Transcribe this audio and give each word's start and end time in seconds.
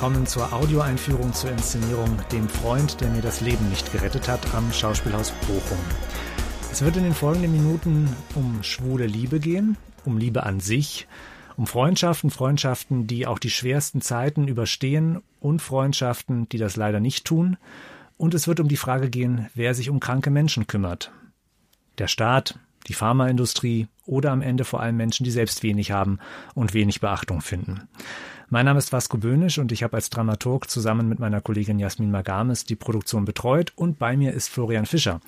Willkommen 0.00 0.24
zur 0.24 0.50
Audioeinführung 0.54 1.34
zur 1.34 1.50
Inszenierung 1.50 2.16
Dem 2.32 2.48
Freund, 2.48 3.02
der 3.02 3.10
mir 3.10 3.20
das 3.20 3.42
Leben 3.42 3.68
nicht 3.68 3.92
gerettet 3.92 4.28
hat 4.28 4.54
am 4.54 4.72
Schauspielhaus 4.72 5.30
Bochum. 5.46 5.76
Es 6.72 6.80
wird 6.80 6.96
in 6.96 7.02
den 7.02 7.12
folgenden 7.12 7.52
Minuten 7.52 8.08
um 8.34 8.62
schwule 8.62 9.04
Liebe 9.04 9.40
gehen, 9.40 9.76
um 10.06 10.16
Liebe 10.16 10.44
an 10.44 10.58
sich, 10.58 11.06
um 11.58 11.66
Freundschaften, 11.66 12.30
Freundschaften, 12.30 13.08
die 13.08 13.26
auch 13.26 13.38
die 13.38 13.50
schwersten 13.50 14.00
Zeiten 14.00 14.48
überstehen 14.48 15.20
und 15.38 15.60
Freundschaften, 15.60 16.48
die 16.48 16.56
das 16.56 16.76
leider 16.76 17.00
nicht 17.00 17.26
tun. 17.26 17.58
Und 18.16 18.32
es 18.32 18.48
wird 18.48 18.58
um 18.60 18.68
die 18.68 18.78
Frage 18.78 19.10
gehen, 19.10 19.50
wer 19.54 19.74
sich 19.74 19.90
um 19.90 20.00
kranke 20.00 20.30
Menschen 20.30 20.66
kümmert. 20.66 21.12
Der 21.98 22.08
Staat, 22.08 22.58
die 22.86 22.94
Pharmaindustrie 22.94 23.86
oder 24.06 24.32
am 24.32 24.40
Ende 24.40 24.64
vor 24.64 24.80
allem 24.80 24.96
Menschen, 24.96 25.24
die 25.24 25.30
selbst 25.30 25.62
wenig 25.62 25.90
haben 25.90 26.20
und 26.54 26.72
wenig 26.72 27.00
Beachtung 27.00 27.42
finden. 27.42 27.86
Mein 28.52 28.64
Name 28.64 28.78
ist 28.78 28.92
Vasco 28.92 29.16
Böhnisch 29.16 29.58
und 29.58 29.70
ich 29.70 29.84
habe 29.84 29.94
als 29.94 30.10
Dramaturg 30.10 30.68
zusammen 30.68 31.08
mit 31.08 31.20
meiner 31.20 31.40
Kollegin 31.40 31.78
Jasmin 31.78 32.10
Magames 32.10 32.64
die 32.64 32.74
Produktion 32.74 33.24
betreut 33.24 33.72
und 33.76 34.00
bei 34.00 34.16
mir 34.16 34.32
ist 34.32 34.48
Florian 34.48 34.86
Fischer, 34.86 35.20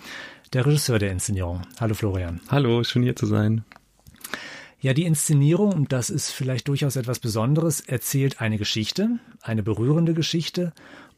der 0.53 0.67
Regisseur 0.67 0.99
der 0.99 1.13
Inszenierung. 1.13 1.63
Hallo 1.79 1.95
Florian. 1.95 2.41
Hallo, 2.49 2.83
schön 2.83 3.05
hier 3.05 3.15
zu 3.15 3.27
sein. 3.27 3.65
Ja, 4.81 4.93
die 4.93 5.05
Inszenierung, 5.05 5.73
und 5.73 5.93
das 5.93 6.11
ist 6.11 6.33
vielleicht 6.33 6.67
durchaus 6.67 6.97
etwas 6.97 7.21
Besonderes, 7.21 7.79
erzählt 7.79 8.41
eine 8.41 8.59
Geschichte, 8.59 9.21
eine 9.41 9.63
berührende 9.63 10.15
Geschichte 10.15 10.73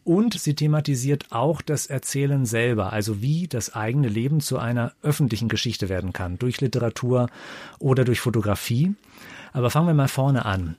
und 0.05 0.39
sie 0.39 0.55
thematisiert 0.55 1.28
auch 1.30 1.62
das 1.62 1.86
Erzählen 1.86 2.44
selber, 2.44 2.92
also 2.92 3.22
wie 3.22 3.48
das 3.48 3.74
eigene 3.74 4.08
Leben 4.08 4.41
zu 4.41 4.58
einer 4.58 4.92
öffentlichen 5.02 5.48
Geschichte 5.48 5.89
werden 5.89 6.12
kann, 6.12 6.39
durch 6.39 6.61
Literatur 6.61 7.30
oder 7.78 8.05
durch 8.05 8.20
Fotografie. 8.20 8.94
Aber 9.55 9.70
fangen 9.70 9.86
wir 9.86 9.94
mal 9.94 10.08
vorne 10.08 10.44
an. 10.44 10.77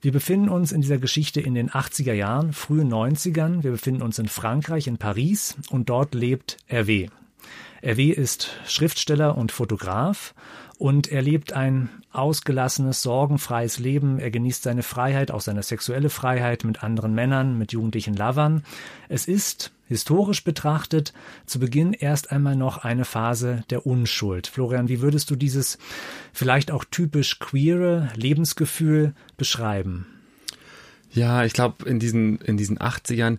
Wir 0.00 0.12
befinden 0.12 0.48
uns 0.48 0.70
in 0.70 0.80
dieser 0.80 0.98
Geschichte 0.98 1.40
in 1.40 1.54
den 1.54 1.70
80er 1.70 2.12
Jahren, 2.12 2.52
frühen 2.52 2.92
90ern. 2.92 3.64
Wir 3.64 3.72
befinden 3.72 4.02
uns 4.02 4.18
in 4.18 4.28
Frankreich, 4.28 4.86
in 4.86 4.96
Paris 4.96 5.56
und 5.70 5.88
dort 5.88 6.14
lebt 6.14 6.56
Hervé. 6.68 7.10
Hervé 7.82 8.12
ist 8.12 8.50
Schriftsteller 8.66 9.36
und 9.36 9.52
Fotograf 9.52 10.34
und 10.78 11.10
er 11.10 11.22
lebt 11.22 11.52
ein 11.52 11.90
ausgelassenes, 12.12 13.02
sorgenfreies 13.02 13.78
Leben. 13.78 14.18
Er 14.18 14.30
genießt 14.30 14.62
seine 14.62 14.82
Freiheit, 14.82 15.30
auch 15.30 15.40
seine 15.40 15.62
sexuelle 15.62 16.10
Freiheit 16.10 16.64
mit 16.64 16.82
anderen 16.82 17.14
Männern, 17.14 17.58
mit 17.58 17.72
jugendlichen 17.72 18.14
Lovern. 18.14 18.64
Es 19.08 19.26
ist, 19.26 19.72
historisch 19.88 20.44
betrachtet, 20.44 21.12
zu 21.46 21.58
Beginn 21.58 21.92
erst 21.92 22.30
einmal 22.30 22.56
noch 22.56 22.78
eine 22.78 23.04
Phase 23.04 23.64
der 23.70 23.86
Unschuld. 23.86 24.46
Florian, 24.46 24.88
wie 24.88 25.00
würdest 25.00 25.30
du 25.30 25.36
dieses 25.36 25.78
vielleicht 26.32 26.70
auch 26.70 26.84
typisch 26.84 27.38
queere 27.38 28.10
Lebensgefühl 28.14 29.14
beschreiben? 29.36 30.06
Ja, 31.10 31.44
ich 31.44 31.54
glaube, 31.54 31.88
in 31.88 31.98
diesen, 31.98 32.38
in 32.42 32.56
diesen 32.56 32.78
80ern 32.78 33.38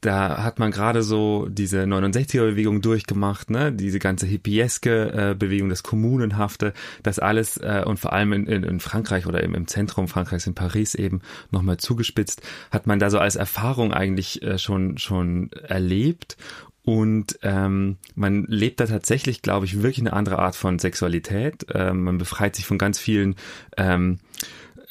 da 0.00 0.42
hat 0.42 0.58
man 0.58 0.70
gerade 0.70 1.02
so 1.02 1.46
diese 1.50 1.82
69er-Bewegung 1.82 2.80
durchgemacht, 2.80 3.50
ne? 3.50 3.72
diese 3.72 3.98
ganze 3.98 4.26
hippieske 4.26 5.30
äh, 5.30 5.34
Bewegung, 5.34 5.68
das 5.68 5.82
Kommunenhafte, 5.82 6.72
das 7.02 7.18
alles 7.18 7.58
äh, 7.58 7.82
und 7.84 7.98
vor 7.98 8.12
allem 8.12 8.32
in, 8.32 8.46
in, 8.46 8.62
in 8.62 8.80
Frankreich 8.80 9.26
oder 9.26 9.42
im, 9.42 9.54
im 9.54 9.66
Zentrum 9.66 10.08
Frankreichs, 10.08 10.46
in 10.46 10.54
Paris 10.54 10.94
eben 10.94 11.20
nochmal 11.50 11.76
zugespitzt, 11.76 12.42
hat 12.70 12.86
man 12.86 12.98
da 12.98 13.10
so 13.10 13.18
als 13.18 13.36
Erfahrung 13.36 13.92
eigentlich 13.92 14.42
äh, 14.42 14.58
schon, 14.58 14.96
schon 14.96 15.50
erlebt 15.52 16.36
und 16.82 17.38
ähm, 17.42 17.98
man 18.14 18.46
lebt 18.48 18.80
da 18.80 18.86
tatsächlich, 18.86 19.42
glaube 19.42 19.66
ich, 19.66 19.76
wirklich 19.76 20.00
eine 20.00 20.14
andere 20.14 20.38
Art 20.38 20.56
von 20.56 20.78
Sexualität. 20.78 21.66
Ähm, 21.74 22.04
man 22.04 22.18
befreit 22.18 22.56
sich 22.56 22.64
von 22.64 22.78
ganz 22.78 22.98
vielen 22.98 23.36
ähm, 23.76 24.18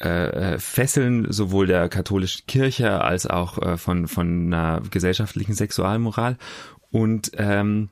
äh, 0.00 0.58
Fesseln 0.58 1.30
sowohl 1.30 1.66
der 1.66 1.88
katholischen 1.88 2.46
Kirche 2.46 3.02
als 3.02 3.26
auch 3.26 3.58
äh, 3.58 3.76
von, 3.76 4.08
von 4.08 4.46
einer 4.46 4.82
gesellschaftlichen 4.90 5.54
Sexualmoral 5.54 6.36
und 6.90 7.32
ähm, 7.36 7.90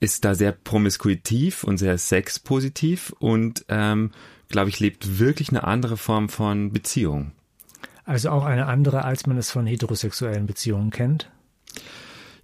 ist 0.00 0.24
da 0.24 0.34
sehr 0.34 0.52
promiskuitiv 0.52 1.64
und 1.64 1.78
sehr 1.78 1.98
sexpositiv 1.98 3.12
und 3.18 3.64
ähm, 3.68 4.12
glaube 4.48 4.70
ich 4.70 4.80
lebt 4.80 5.18
wirklich 5.18 5.50
eine 5.50 5.64
andere 5.64 5.96
Form 5.96 6.28
von 6.28 6.72
Beziehung. 6.72 7.32
Also 8.04 8.30
auch 8.30 8.44
eine 8.44 8.66
andere, 8.66 9.04
als 9.04 9.26
man 9.26 9.36
es 9.36 9.50
von 9.50 9.66
heterosexuellen 9.66 10.46
Beziehungen 10.46 10.90
kennt? 10.90 11.30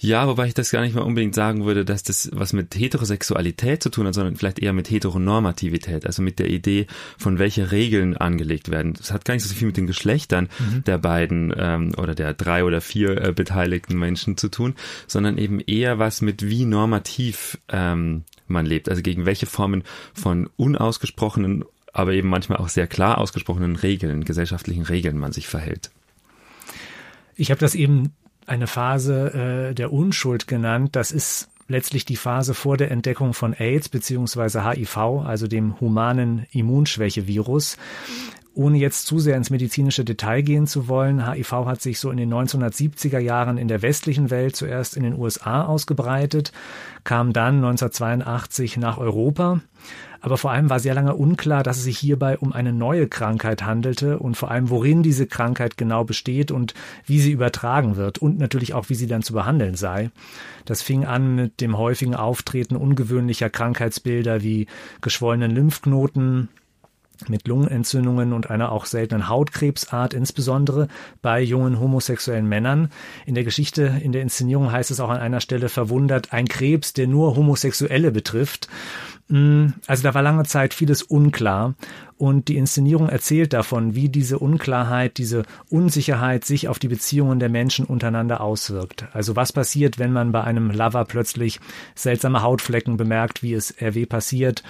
Ja, 0.04 0.28
wobei 0.28 0.48
ich 0.48 0.53
das 0.53 0.70
gar 0.70 0.82
nicht 0.82 0.94
mal 0.94 1.00
unbedingt 1.00 1.34
sagen 1.34 1.65
würde, 1.65 1.87
dass 1.87 2.03
das 2.03 2.28
was 2.34 2.53
mit 2.53 2.75
Heterosexualität 2.75 3.82
zu 3.82 3.88
tun 3.88 4.06
hat, 4.06 4.12
sondern 4.12 4.37
vielleicht 4.37 4.59
eher 4.59 4.75
mit 4.75 4.91
Heteronormativität, 4.91 6.04
also 6.04 6.20
mit 6.20 6.38
der 6.38 6.50
Idee, 6.50 6.87
von 7.16 7.38
welche 7.38 7.72
Regeln 7.72 8.14
angelegt 8.14 8.70
werden. 8.70 8.93
Das 8.93 9.12
hat 9.12 9.25
gar 9.25 9.32
nicht 9.32 9.44
so 9.44 9.54
viel 9.54 9.66
mit 9.66 9.78
den 9.78 9.87
Geschlechtern 9.87 10.50
mhm. 10.59 10.84
der 10.84 10.98
beiden 10.98 11.54
ähm, 11.56 11.93
oder 11.97 12.14
der 12.14 12.34
drei 12.34 12.64
oder 12.64 12.82
vier 12.82 13.16
äh, 13.16 13.32
beteiligten 13.32 13.98
Menschen 13.98 14.37
zu 14.37 14.50
tun, 14.50 14.75
sondern 15.06 15.38
eben 15.38 15.59
eher 15.60 15.98
was 15.98 16.20
mit 16.20 16.47
wie 16.47 16.66
normativ 16.66 17.56
ähm, 17.70 18.25
man 18.47 18.66
lebt, 18.66 18.91
also 18.91 19.00
gegen 19.00 19.25
welche 19.25 19.47
Formen 19.47 19.84
von 20.12 20.50
unausgesprochenen, 20.56 21.64
aber 21.94 22.12
eben 22.12 22.28
manchmal 22.28 22.59
auch 22.59 22.69
sehr 22.69 22.87
klar 22.87 23.16
ausgesprochenen 23.16 23.76
Regeln, 23.76 24.25
gesellschaftlichen 24.25 24.82
Regeln 24.82 25.16
man 25.16 25.32
sich 25.32 25.48
verhält. 25.48 25.91
Ich 27.37 27.50
habe 27.50 27.60
das 27.60 27.75
eben 27.75 28.12
eine 28.47 28.66
Phase 28.66 29.71
äh, 29.71 29.75
der 29.75 29.93
Unschuld 29.93 30.47
genannt. 30.47 30.97
Das 30.97 31.12
ist 31.12 31.49
letztlich 31.69 32.05
die 32.05 32.16
Phase 32.16 32.55
vor 32.55 32.77
der 32.77 32.91
Entdeckung 32.91 33.34
von 33.34 33.55
AIDS 33.55 33.88
beziehungsweise 33.88 34.69
HIV, 34.69 34.97
also 35.25 35.47
dem 35.47 35.81
humanen 35.81 36.47
Immunschwächevirus. 36.53 37.77
Ohne 38.56 38.78
jetzt 38.78 39.06
zu 39.06 39.19
sehr 39.19 39.37
ins 39.37 39.50
medizinische 39.50 40.04
Detail 40.04 40.42
gehen 40.42 40.69
zu 40.69 40.87
wollen, 40.87 41.28
HIV 41.28 41.53
hat 41.66 41.82
sich 41.82 41.98
so 41.98 42.10
in 42.12 42.16
den 42.16 42.32
1970er 42.32 43.19
Jahren 43.19 43.59
in 43.59 43.66
der 43.66 43.82
westlichen 43.82 44.31
Welt 44.31 44.54
zuerst 44.54 44.97
in 44.97 45.03
den 45.03 45.19
USA 45.19 45.65
ausgebreitet, 45.65 46.53
kam 47.03 47.32
dann 47.32 47.56
1982 47.56 48.76
nach 48.76 48.98
Europa. 48.98 49.60
Aber 50.20 50.38
vor 50.38 50.53
allem 50.53 50.70
war 50.70 50.78
sehr 50.78 50.94
lange 50.94 51.16
unklar, 51.16 51.64
dass 51.64 51.78
es 51.78 51.84
sich 51.84 51.98
hierbei 51.98 52.38
um 52.38 52.53
eine 52.53 52.72
neue 52.72 53.09
Krankheit 53.09 53.64
handelte 53.64 54.20
und 54.20 54.37
vor 54.37 54.50
allem, 54.50 54.70
worin 54.70 55.03
diese 55.03 55.26
Krankheit 55.26 55.76
genau 55.76 56.04
besteht 56.04 56.50
und 56.50 56.75
wie 57.04 57.20
sie 57.20 57.32
übertragen 57.32 57.97
wird 57.97 58.19
und 58.19 58.38
natürlich 58.38 58.72
auch, 58.72 58.88
wie 58.88 58.94
sie 58.94 59.09
dann 59.09 59.22
zu 59.22 59.34
behandeln 59.34 59.75
sei. 59.75 60.10
Das 60.64 60.81
fing 60.81 61.04
an 61.04 61.34
mit 61.34 61.60
dem 61.60 61.76
häufigen 61.76 62.14
Auftreten 62.14 62.76
ungewöhnlicher 62.76 63.50
Krankheitsbilder 63.50 64.43
wie 64.43 64.66
geschwollenen 65.03 65.50
Lymphknoten, 65.50 66.48
mit 67.28 67.47
Lungenentzündungen 67.48 68.32
und 68.32 68.50
einer 68.50 68.72
auch 68.72 68.86
seltenen 68.86 69.28
Hautkrebsart, 69.28 70.14
insbesondere 70.14 70.88
bei 71.22 71.41
jungen 71.41 71.78
homosexuellen 71.80 72.48
Männern. 72.48 72.91
In 73.26 73.34
der 73.34 73.44
Geschichte, 73.44 74.00
in 74.02 74.12
der 74.12 74.22
Inszenierung 74.22 74.72
heißt 74.72 74.91
es 74.91 75.00
auch 75.00 75.10
an 75.10 75.20
einer 75.20 75.41
Stelle 75.41 75.69
verwundert, 75.69 76.32
ein 76.32 76.47
Krebs, 76.47 76.92
der 76.92 77.06
nur 77.06 77.36
Homosexuelle 77.36 78.10
betrifft. 78.10 78.69
Mm, 79.29 79.69
also 79.87 80.03
da 80.03 80.15
war 80.15 80.23
lange 80.23 80.45
Zeit 80.45 80.75
vieles 80.75 81.03
unklar 81.03 81.75
und 82.17 82.49
die 82.49 82.57
Inszenierung 82.57 83.09
erzählt 83.09 83.53
davon, 83.53 83.95
wie 83.95 84.09
diese 84.09 84.39
Unklarheit, 84.39 85.19
diese 85.19 85.43
Unsicherheit 85.69 86.45
sich 86.45 86.69
auf 86.69 86.79
die 86.79 86.89
Beziehungen 86.89 87.41
der 87.41 87.49
Menschen 87.49 87.85
untereinander 87.87 88.41
auswirkt. 88.41 89.07
Also 89.12 89.35
was 89.35 89.53
passiert, 89.53 89.99
wenn 89.99 90.12
man 90.12 90.31
bei 90.31 90.45
einem 90.45 90.71
Lover 90.71 91.05
plötzlich 91.07 91.59
seltsame 91.95 92.43
Hautflecken 92.43 92.97
bemerkt, 92.97 93.43
wie 93.43 93.55
es 93.55 93.75
RW 93.81 94.07
passiert, 94.07 94.62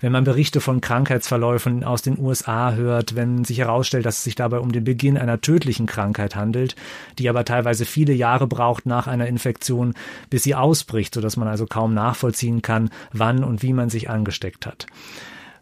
wenn 0.00 0.12
man 0.12 0.24
Berichte 0.24 0.60
von 0.60 0.80
Krankheitsverläufen 0.80 1.82
aus 1.82 2.02
den 2.02 2.18
USA 2.18 2.72
hört, 2.74 3.16
wenn 3.16 3.44
sich 3.44 3.58
herausstellt, 3.58 4.04
dass 4.04 4.18
es 4.18 4.24
sich 4.24 4.34
dabei 4.34 4.58
um 4.58 4.72
den 4.72 4.84
Beginn 4.84 5.16
einer 5.16 5.40
tödlichen 5.40 5.86
Krankheit 5.86 6.36
handelt, 6.36 6.76
die 7.18 7.28
aber 7.28 7.44
teilweise 7.44 7.86
viele 7.86 8.12
Jahre 8.12 8.46
braucht 8.46 8.84
nach 8.84 9.06
einer 9.06 9.28
Infektion, 9.28 9.94
bis 10.28 10.42
sie 10.42 10.54
ausbricht, 10.54 11.14
sodass 11.14 11.36
man 11.36 11.48
also 11.48 11.66
kaum 11.66 11.94
nachvollziehen 11.94 12.60
kann, 12.60 12.90
wann 13.12 13.44
und 13.44 13.62
wie 13.62 13.72
man 13.72 13.88
sich 13.92 14.10
angesteckt 14.10 14.66
hat. 14.66 14.86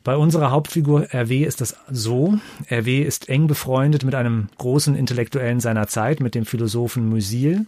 Bei 0.02 0.16
unserer 0.16 0.50
Hauptfigur 0.50 1.12
RW 1.12 1.44
ist 1.44 1.60
das 1.60 1.76
so. 1.90 2.38
RW 2.70 3.02
ist 3.02 3.28
eng 3.28 3.46
befreundet 3.46 4.02
mit 4.02 4.14
einem 4.14 4.48
großen 4.56 4.94
Intellektuellen 4.94 5.60
seiner 5.60 5.88
Zeit, 5.88 6.20
mit 6.20 6.34
dem 6.34 6.46
Philosophen 6.46 7.06
Musil. 7.06 7.66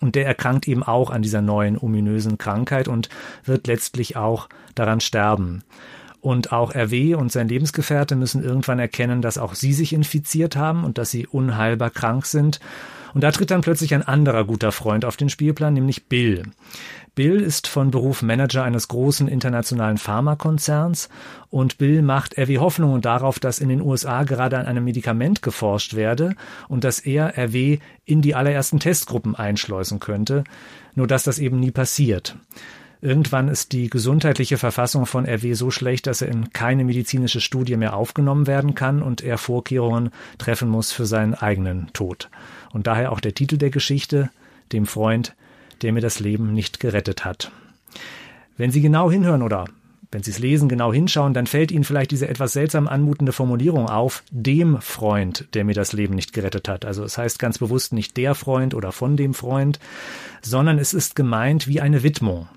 Und 0.00 0.14
der 0.14 0.26
erkrankt 0.26 0.66
eben 0.66 0.82
auch 0.82 1.10
an 1.10 1.22
dieser 1.22 1.42
neuen 1.42 1.78
ominösen 1.78 2.38
Krankheit 2.38 2.88
und 2.88 3.08
wird 3.44 3.66
letztlich 3.66 4.16
auch 4.16 4.48
daran 4.74 5.00
sterben. 5.00 5.62
Und 6.20 6.52
auch 6.52 6.74
RW 6.74 7.14
und 7.14 7.30
sein 7.30 7.48
Lebensgefährte 7.48 8.16
müssen 8.16 8.42
irgendwann 8.42 8.78
erkennen, 8.78 9.22
dass 9.22 9.38
auch 9.38 9.54
sie 9.54 9.72
sich 9.72 9.92
infiziert 9.92 10.56
haben 10.56 10.84
und 10.84 10.98
dass 10.98 11.10
sie 11.10 11.26
unheilbar 11.26 11.90
krank 11.90 12.26
sind. 12.26 12.60
Und 13.16 13.22
da 13.22 13.30
tritt 13.30 13.50
dann 13.50 13.62
plötzlich 13.62 13.94
ein 13.94 14.02
anderer 14.02 14.44
guter 14.44 14.72
Freund 14.72 15.06
auf 15.06 15.16
den 15.16 15.30
Spielplan, 15.30 15.72
nämlich 15.72 16.04
Bill. 16.04 16.42
Bill 17.14 17.40
ist 17.40 17.66
von 17.66 17.90
Beruf 17.90 18.20
Manager 18.20 18.62
eines 18.62 18.88
großen 18.88 19.26
internationalen 19.26 19.96
Pharmakonzerns 19.96 21.08
und 21.48 21.78
Bill 21.78 22.02
macht 22.02 22.36
RW 22.36 22.58
Hoffnungen 22.58 23.00
darauf, 23.00 23.38
dass 23.40 23.58
in 23.58 23.70
den 23.70 23.80
USA 23.80 24.24
gerade 24.24 24.58
an 24.58 24.66
einem 24.66 24.84
Medikament 24.84 25.40
geforscht 25.40 25.94
werde 25.94 26.34
und 26.68 26.84
dass 26.84 26.98
er 26.98 27.38
RW 27.38 27.78
in 28.04 28.20
die 28.20 28.34
allerersten 28.34 28.80
Testgruppen 28.80 29.34
einschleusen 29.34 29.98
könnte, 29.98 30.44
nur 30.94 31.06
dass 31.06 31.22
das 31.22 31.38
eben 31.38 31.58
nie 31.58 31.70
passiert. 31.70 32.36
Irgendwann 33.00 33.48
ist 33.48 33.72
die 33.72 33.90
gesundheitliche 33.90 34.56
Verfassung 34.56 35.06
von 35.06 35.26
RW 35.26 35.52
so 35.52 35.70
schlecht, 35.70 36.06
dass 36.06 36.22
er 36.22 36.28
in 36.28 36.52
keine 36.52 36.84
medizinische 36.84 37.40
Studie 37.40 37.76
mehr 37.76 37.94
aufgenommen 37.94 38.46
werden 38.46 38.74
kann 38.74 39.02
und 39.02 39.22
er 39.22 39.38
Vorkehrungen 39.38 40.10
treffen 40.38 40.68
muss 40.68 40.92
für 40.92 41.06
seinen 41.06 41.34
eigenen 41.34 41.92
Tod. 41.92 42.30
Und 42.72 42.86
daher 42.86 43.12
auch 43.12 43.20
der 43.20 43.34
Titel 43.34 43.58
der 43.58 43.70
Geschichte, 43.70 44.30
dem 44.72 44.86
Freund, 44.86 45.34
der 45.82 45.92
mir 45.92 46.00
das 46.00 46.20
Leben 46.20 46.52
nicht 46.52 46.80
gerettet 46.80 47.24
hat. 47.24 47.50
Wenn 48.56 48.70
Sie 48.70 48.80
genau 48.80 49.10
hinhören 49.10 49.42
oder 49.42 49.66
wenn 50.10 50.22
Sie 50.22 50.30
es 50.30 50.38
lesen, 50.38 50.68
genau 50.68 50.92
hinschauen, 50.92 51.34
dann 51.34 51.46
fällt 51.46 51.70
Ihnen 51.70 51.84
vielleicht 51.84 52.10
diese 52.10 52.28
etwas 52.28 52.52
seltsam 52.52 52.88
anmutende 52.88 53.32
Formulierung 53.32 53.88
auf, 53.88 54.22
dem 54.30 54.80
Freund, 54.80 55.48
der 55.52 55.64
mir 55.64 55.74
das 55.74 55.92
Leben 55.92 56.14
nicht 56.14 56.32
gerettet 56.32 56.68
hat. 56.68 56.84
Also 56.84 57.04
es 57.04 57.18
heißt 57.18 57.38
ganz 57.38 57.58
bewusst 57.58 57.92
nicht 57.92 58.16
der 58.16 58.34
Freund 58.34 58.72
oder 58.72 58.92
von 58.92 59.16
dem 59.16 59.34
Freund, 59.34 59.78
sondern 60.42 60.78
es 60.78 60.94
ist 60.94 61.16
gemeint 61.16 61.66
wie 61.66 61.80
eine 61.80 62.02
Widmung. 62.02 62.48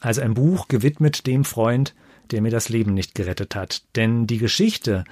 Also 0.00 0.22
ein 0.22 0.34
Buch 0.34 0.68
gewidmet 0.68 1.26
dem 1.26 1.44
Freund, 1.44 1.94
der 2.30 2.42
mir 2.42 2.50
das 2.50 2.68
Leben 2.68 2.94
nicht 2.94 3.14
gerettet 3.14 3.54
hat. 3.54 3.82
Denn 3.96 4.26
die 4.26 4.38
Geschichte, 4.38 5.04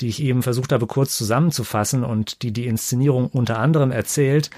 die 0.00 0.08
ich 0.08 0.22
eben 0.22 0.42
versucht 0.42 0.72
habe 0.72 0.86
kurz 0.86 1.16
zusammenzufassen 1.16 2.04
und 2.04 2.42
die 2.42 2.52
die 2.52 2.66
Inszenierung 2.66 3.28
unter 3.28 3.58
anderem 3.58 3.90
erzählt, 3.90 4.50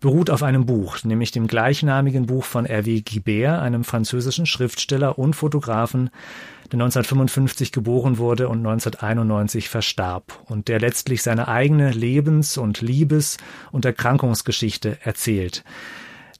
beruht 0.00 0.28
auf 0.28 0.42
einem 0.42 0.66
Buch, 0.66 1.02
nämlich 1.04 1.32
dem 1.32 1.46
gleichnamigen 1.46 2.26
Buch 2.26 2.44
von 2.44 2.66
Hervé 2.66 3.02
Guibert, 3.02 3.62
einem 3.62 3.84
französischen 3.84 4.44
Schriftsteller 4.44 5.18
und 5.18 5.34
Fotografen, 5.34 6.10
der 6.70 6.78
1955 6.78 7.72
geboren 7.72 8.18
wurde 8.18 8.48
und 8.48 8.58
1991 8.58 9.70
verstarb 9.70 10.38
und 10.46 10.68
der 10.68 10.78
letztlich 10.78 11.22
seine 11.22 11.48
eigene 11.48 11.90
Lebens- 11.90 12.58
und 12.58 12.82
Liebes- 12.82 13.38
und 13.72 13.86
Erkrankungsgeschichte 13.86 14.98
erzählt. 15.02 15.64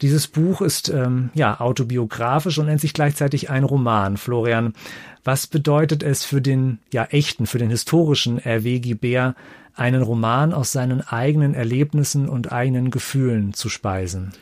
Dieses 0.02 0.26
Buch 0.26 0.60
ist 0.60 0.88
ähm, 0.88 1.30
ja 1.34 1.60
autobiografisch 1.60 2.58
und 2.58 2.66
nennt 2.66 2.80
sich 2.80 2.92
gleichzeitig 2.92 3.50
ein 3.50 3.64
Roman. 3.64 4.16
Florian, 4.16 4.74
was 5.22 5.46
bedeutet 5.46 6.02
es 6.02 6.24
für 6.24 6.42
den 6.42 6.78
ja 6.92 7.04
echten, 7.04 7.46
für 7.46 7.58
den 7.58 7.70
historischen 7.70 8.38
Hervé 8.38 8.80
Guibert, 8.80 9.36
einen 9.74 10.02
Roman 10.02 10.52
aus 10.52 10.72
seinen 10.72 11.00
eigenen 11.00 11.54
Erlebnissen 11.54 12.28
und 12.28 12.52
eigenen 12.52 12.90
Gefühlen 12.90 13.54
zu 13.54 13.68
speisen? 13.68 14.32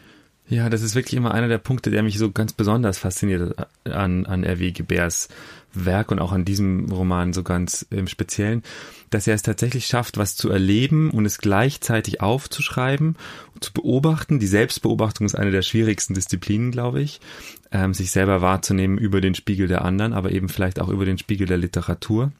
Ja, 0.53 0.69
das 0.69 0.83
ist 0.83 0.95
wirklich 0.95 1.15
immer 1.15 1.33
einer 1.33 1.49
der 1.49 1.57
Punkte, 1.57 1.91
der 1.91 2.03
mich 2.03 2.19
so 2.19 2.31
ganz 2.31 2.53
besonders 2.53 2.99
fasziniert 2.99 3.57
an, 3.85 4.27
an 4.27 4.45
R.W. 4.45 4.73
Gebers 4.73 5.31
Werk 5.73 6.11
und 6.11 6.19
auch 6.19 6.31
an 6.33 6.45
diesem 6.45 6.93
Roman 6.93 7.33
so 7.33 7.43
ganz 7.43 7.87
im 7.89 8.07
Speziellen, 8.07 8.63
dass 9.09 9.27
er 9.27 9.35
es 9.35 9.41
tatsächlich 9.41 9.87
schafft, 9.87 10.19
was 10.19 10.37
zu 10.37 10.51
erleben 10.51 11.11
und 11.11 11.25
es 11.25 11.39
gleichzeitig 11.39 12.21
aufzuschreiben, 12.21 13.17
zu 13.61 13.73
beobachten. 13.73 14.41
Die 14.41 14.47
Selbstbeobachtung 14.47 15.25
ist 15.25 15.37
eine 15.37 15.53
der 15.53 15.63
schwierigsten 15.63 16.13
Disziplinen, 16.13 16.71
glaube 16.71 17.01
ich, 17.01 17.23
ähm, 17.71 17.95
sich 17.95 18.11
selber 18.11 18.43
wahrzunehmen 18.43 18.99
über 18.99 19.23
den 19.23 19.35
Spiegel 19.35 19.69
der 19.69 19.87
anderen, 19.87 20.13
aber 20.13 20.33
eben 20.33 20.51
vielleicht 20.51 20.83
auch 20.83 20.91
über 20.91 21.07
den 21.07 21.17
Spiegel 21.17 21.47
der 21.47 21.57
Literatur 21.57 22.31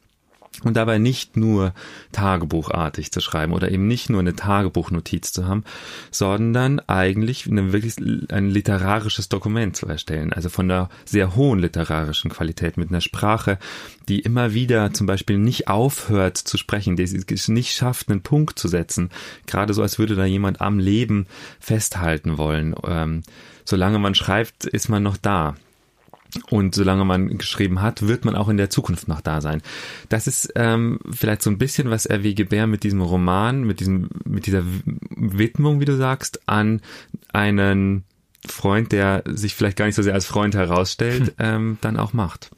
und 0.63 0.77
dabei 0.77 0.97
nicht 0.97 1.35
nur 1.35 1.73
tagebuchartig 2.11 3.11
zu 3.11 3.21
schreiben 3.21 3.53
oder 3.53 3.71
eben 3.71 3.87
nicht 3.87 4.09
nur 4.09 4.19
eine 4.19 4.35
Tagebuchnotiz 4.35 5.31
zu 5.31 5.47
haben, 5.47 5.63
sondern 6.11 6.79
eigentlich 6.81 7.47
eine 7.47 7.73
wirklich 7.73 7.95
ein 8.31 8.49
literarisches 8.49 9.29
Dokument 9.29 9.75
zu 9.75 9.87
erstellen, 9.87 10.31
also 10.31 10.49
von 10.49 10.69
einer 10.69 10.89
sehr 11.05 11.35
hohen 11.35 11.59
literarischen 11.59 12.29
Qualität 12.29 12.77
mit 12.77 12.89
einer 12.89 13.01
Sprache, 13.01 13.57
die 14.07 14.19
immer 14.19 14.53
wieder 14.53 14.93
zum 14.93 15.07
Beispiel 15.07 15.37
nicht 15.37 15.67
aufhört 15.67 16.37
zu 16.37 16.57
sprechen, 16.57 16.95
die 16.95 17.03
es 17.03 17.47
nicht 17.47 17.73
schafft, 17.73 18.09
einen 18.09 18.21
Punkt 18.21 18.59
zu 18.59 18.67
setzen, 18.67 19.09
gerade 19.47 19.73
so 19.73 19.81
als 19.81 19.99
würde 19.99 20.15
da 20.15 20.25
jemand 20.25 20.61
am 20.61 20.79
Leben 20.79 21.27
festhalten 21.59 22.37
wollen. 22.37 22.75
Ähm, 22.85 23.23
solange 23.65 23.99
man 23.99 24.15
schreibt, 24.15 24.65
ist 24.65 24.89
man 24.89 25.03
noch 25.03 25.17
da. 25.17 25.55
Und 26.49 26.73
solange 26.73 27.05
man 27.05 27.37
geschrieben 27.37 27.81
hat, 27.81 28.07
wird 28.07 28.25
man 28.25 28.35
auch 28.35 28.49
in 28.49 28.57
der 28.57 28.69
Zukunft 28.69 29.07
noch 29.07 29.21
da 29.21 29.39
sein. 29.39 29.61
Das 30.09 30.27
ist 30.27 30.51
ähm, 30.55 30.99
vielleicht 31.11 31.43
so 31.43 31.49
ein 31.49 31.59
bisschen, 31.59 31.89
was 31.91 32.05
R.W. 32.05 32.33
Gebär 32.33 32.65
mit 32.65 32.83
diesem 32.83 33.01
Roman, 33.01 33.63
mit 33.63 33.79
diesem, 33.79 34.09
mit 34.25 34.47
dieser 34.47 34.63
Widmung, 35.15 35.79
wie 35.79 35.85
du 35.85 35.95
sagst, 35.95 36.41
an 36.47 36.81
einen 37.31 38.03
Freund, 38.45 38.91
der 38.91 39.23
sich 39.27 39.55
vielleicht 39.55 39.77
gar 39.77 39.85
nicht 39.85 39.95
so 39.95 40.01
sehr 40.01 40.15
als 40.15 40.25
Freund 40.25 40.55
herausstellt, 40.55 41.27
hm. 41.27 41.33
ähm, 41.39 41.77
dann 41.81 41.97
auch 41.97 42.13
macht. 42.13 42.51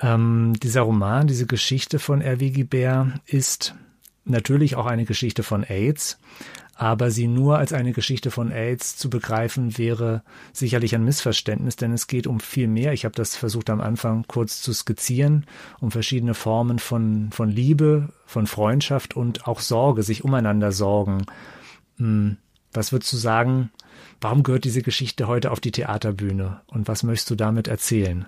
Ähm, 0.00 0.54
dieser 0.62 0.82
Roman, 0.82 1.26
diese 1.26 1.46
Geschichte 1.46 1.98
von 1.98 2.20
R.W. 2.20 2.50
Gebär 2.50 3.20
ist 3.26 3.74
natürlich 4.24 4.76
auch 4.76 4.86
eine 4.86 5.04
Geschichte 5.04 5.42
von 5.42 5.62
AIDS, 5.62 6.18
aber 6.76 7.10
sie 7.10 7.26
nur 7.26 7.58
als 7.58 7.72
eine 7.72 7.92
Geschichte 7.92 8.30
von 8.30 8.52
AIDS 8.52 8.96
zu 8.96 9.08
begreifen, 9.08 9.78
wäre 9.78 10.22
sicherlich 10.52 10.94
ein 10.94 11.04
Missverständnis, 11.04 11.76
denn 11.76 11.92
es 11.92 12.06
geht 12.06 12.26
um 12.26 12.38
viel 12.38 12.68
mehr. 12.68 12.92
Ich 12.92 13.06
habe 13.06 13.14
das 13.14 13.34
versucht 13.34 13.70
am 13.70 13.80
Anfang 13.80 14.24
kurz 14.28 14.60
zu 14.60 14.74
skizzieren, 14.74 15.46
um 15.80 15.90
verschiedene 15.90 16.34
Formen 16.34 16.78
von, 16.78 17.30
von 17.32 17.48
Liebe, 17.48 18.10
von 18.26 18.46
Freundschaft 18.46 19.16
und 19.16 19.48
auch 19.48 19.60
Sorge, 19.60 20.02
sich 20.02 20.22
umeinander 20.22 20.70
sorgen. 20.70 21.24
Hm, 21.96 22.36
was 22.74 22.92
würdest 22.92 23.10
du 23.14 23.16
sagen, 23.16 23.70
warum 24.20 24.42
gehört 24.42 24.64
diese 24.64 24.82
Geschichte 24.82 25.28
heute 25.28 25.52
auf 25.52 25.60
die 25.60 25.72
Theaterbühne 25.72 26.60
und 26.66 26.88
was 26.88 27.02
möchtest 27.02 27.30
du 27.30 27.36
damit 27.36 27.68
erzählen? 27.68 28.26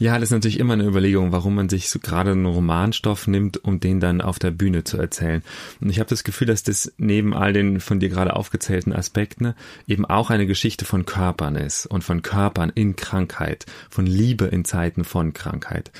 Ja, 0.00 0.14
das 0.14 0.28
ist 0.28 0.30
natürlich 0.30 0.58
immer 0.58 0.72
eine 0.72 0.86
Überlegung, 0.86 1.30
warum 1.30 1.54
man 1.54 1.68
sich 1.68 1.90
so 1.90 1.98
gerade 1.98 2.30
einen 2.30 2.46
Romanstoff 2.46 3.26
nimmt, 3.26 3.62
um 3.62 3.80
den 3.80 4.00
dann 4.00 4.22
auf 4.22 4.38
der 4.38 4.50
Bühne 4.50 4.82
zu 4.82 4.96
erzählen. 4.96 5.42
Und 5.78 5.90
ich 5.90 5.98
habe 5.98 6.08
das 6.08 6.24
Gefühl, 6.24 6.46
dass 6.46 6.62
das 6.62 6.94
neben 6.96 7.34
all 7.34 7.52
den 7.52 7.80
von 7.80 8.00
dir 8.00 8.08
gerade 8.08 8.34
aufgezählten 8.34 8.94
Aspekten 8.94 9.52
eben 9.86 10.06
auch 10.06 10.30
eine 10.30 10.46
Geschichte 10.46 10.86
von 10.86 11.04
Körpern 11.04 11.54
ist 11.54 11.84
und 11.84 12.02
von 12.02 12.22
Körpern 12.22 12.72
in 12.74 12.96
Krankheit, 12.96 13.66
von 13.90 14.06
Liebe 14.06 14.46
in 14.46 14.64
Zeiten 14.64 15.04
von 15.04 15.34
Krankheit. 15.34 15.92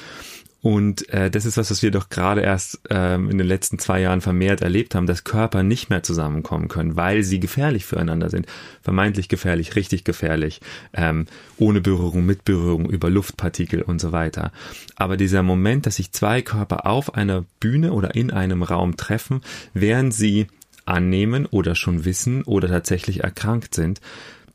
Und 0.62 1.08
äh, 1.08 1.30
das 1.30 1.46
ist 1.46 1.56
was, 1.56 1.70
was 1.70 1.82
wir 1.82 1.90
doch 1.90 2.10
gerade 2.10 2.42
erst 2.42 2.80
ähm, 2.90 3.30
in 3.30 3.38
den 3.38 3.46
letzten 3.46 3.78
zwei 3.78 4.00
Jahren 4.00 4.20
vermehrt 4.20 4.60
erlebt 4.60 4.94
haben, 4.94 5.06
dass 5.06 5.24
Körper 5.24 5.62
nicht 5.62 5.88
mehr 5.88 6.02
zusammenkommen 6.02 6.68
können, 6.68 6.96
weil 6.96 7.22
sie 7.22 7.40
gefährlich 7.40 7.86
füreinander 7.86 8.28
sind. 8.28 8.46
Vermeintlich 8.82 9.28
gefährlich, 9.28 9.74
richtig 9.74 10.04
gefährlich, 10.04 10.60
ähm, 10.92 11.26
ohne 11.56 11.80
Berührung, 11.80 12.26
mit 12.26 12.44
Berührung, 12.44 12.90
über 12.90 13.08
Luftpartikel 13.08 13.80
und 13.80 14.00
so 14.00 14.12
weiter. 14.12 14.52
Aber 14.96 15.16
dieser 15.16 15.42
Moment, 15.42 15.86
dass 15.86 15.96
sich 15.96 16.12
zwei 16.12 16.42
Körper 16.42 16.86
auf 16.86 17.14
einer 17.14 17.44
Bühne 17.58 17.92
oder 17.92 18.14
in 18.14 18.30
einem 18.30 18.62
Raum 18.62 18.96
treffen, 18.96 19.40
während 19.72 20.12
sie 20.12 20.46
annehmen 20.84 21.46
oder 21.46 21.74
schon 21.74 22.04
wissen 22.04 22.42
oder 22.42 22.68
tatsächlich 22.68 23.22
erkrankt 23.22 23.74
sind, 23.74 24.00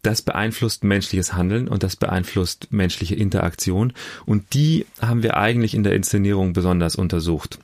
das 0.05 0.21
beeinflusst 0.21 0.83
menschliches 0.83 1.33
Handeln 1.33 1.67
und 1.67 1.83
das 1.83 1.95
beeinflusst 1.95 2.67
menschliche 2.71 3.15
Interaktion. 3.15 3.93
Und 4.25 4.53
die 4.53 4.85
haben 5.01 5.23
wir 5.23 5.37
eigentlich 5.37 5.73
in 5.73 5.83
der 5.83 5.95
Inszenierung 5.95 6.53
besonders 6.53 6.95
untersucht. 6.95 7.59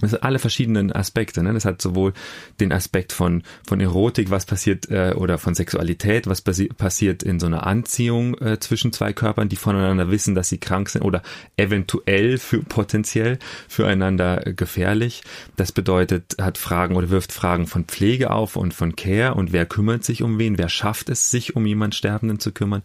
Das 0.00 0.14
hat 0.14 0.22
alle 0.22 0.38
verschiedenen 0.38 0.90
Aspekte. 0.90 1.42
Ne? 1.42 1.52
Das 1.52 1.66
hat 1.66 1.82
sowohl 1.82 2.14
den 2.60 2.72
Aspekt 2.72 3.12
von, 3.12 3.42
von 3.66 3.78
Erotik, 3.78 4.30
was 4.30 4.46
passiert, 4.46 4.90
äh, 4.90 5.12
oder 5.14 5.36
von 5.36 5.54
Sexualität, 5.54 6.26
was 6.26 6.40
passi 6.40 6.68
passiert 6.68 7.22
in 7.22 7.38
so 7.38 7.46
einer 7.46 7.66
Anziehung 7.66 8.38
äh, 8.38 8.58
zwischen 8.58 8.92
zwei 8.92 9.12
Körpern, 9.12 9.50
die 9.50 9.56
voneinander 9.56 10.10
wissen, 10.10 10.34
dass 10.34 10.48
sie 10.48 10.58
krank 10.58 10.88
sind 10.88 11.02
oder 11.02 11.22
eventuell 11.56 12.38
für 12.38 12.62
potenziell 12.62 13.38
füreinander 13.68 14.46
äh, 14.46 14.54
gefährlich. 14.54 15.22
Das 15.56 15.72
bedeutet, 15.72 16.36
hat 16.40 16.56
Fragen 16.56 16.96
oder 16.96 17.10
wirft 17.10 17.32
Fragen 17.32 17.66
von 17.66 17.84
Pflege 17.84 18.30
auf 18.30 18.56
und 18.56 18.72
von 18.72 18.96
Care 18.96 19.34
und 19.34 19.52
wer 19.52 19.66
kümmert 19.66 20.04
sich 20.04 20.22
um 20.22 20.38
wen, 20.38 20.56
wer 20.56 20.70
schafft 20.70 21.10
es, 21.10 21.30
sich 21.30 21.54
um 21.54 21.66
jemand 21.66 21.94
Sterbenden 21.94 22.40
zu 22.40 22.52
kümmern. 22.52 22.82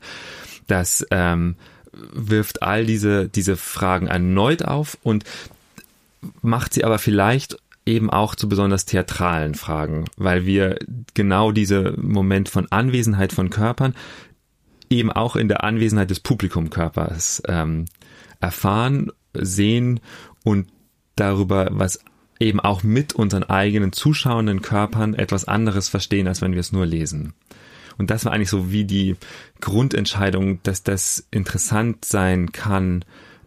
Das 0.68 1.08
ähm, 1.12 1.56
wirft 1.94 2.64
all 2.64 2.86
diese, 2.86 3.30
diese 3.30 3.56
Fragen 3.56 4.08
erneut 4.08 4.66
auf 4.66 4.98
und 5.04 5.24
macht 6.42 6.74
sie 6.74 6.84
aber 6.84 7.00
vielleicht 7.00 7.58
eben 7.86 8.10
auch 8.10 8.36
zu 8.36 8.50
besonders 8.50 8.86
theatralen 8.86 9.56
Fragen, 9.56 10.06
weil 10.18 10.46
wir 10.46 10.78
genau 11.14 11.52
diese 11.52 11.94
Moment 11.98 12.50
von 12.50 12.68
Anwesenheit 12.70 13.32
von 13.32 13.50
Körpern 13.50 13.96
eben 14.90 15.12
auch 15.12 15.36
in 15.36 15.48
der 15.48 15.64
Anwesenheit 15.64 16.10
des 16.10 16.20
Publikumkörpers 16.20 17.44
ähm, 17.48 17.86
erfahren, 18.40 19.12
sehen 19.34 20.00
und 20.44 20.68
darüber, 21.16 21.70
was 21.72 22.00
eben 22.40 22.60
auch 22.60 22.84
mit 22.84 23.14
unseren 23.14 23.44
eigenen 23.44 23.94
zuschauenden 23.94 24.62
Körpern 24.62 25.14
etwas 25.14 25.46
anderes 25.46 25.90
verstehen, 25.90 26.28
als 26.28 26.42
wenn 26.42 26.54
wir 26.54 26.60
es 26.60 26.72
nur 26.72 26.86
lesen. 26.86 27.34
Und 27.98 28.12
das 28.12 28.26
war 28.26 28.32
eigentlich 28.32 28.50
so 28.50 28.72
wie 28.72 28.86
die 28.86 29.16
Grundentscheidung, 29.60 30.62
dass 30.64 30.84
das 30.84 31.28
interessant 31.32 32.06
sein 32.06 32.52
kann, 32.52 33.04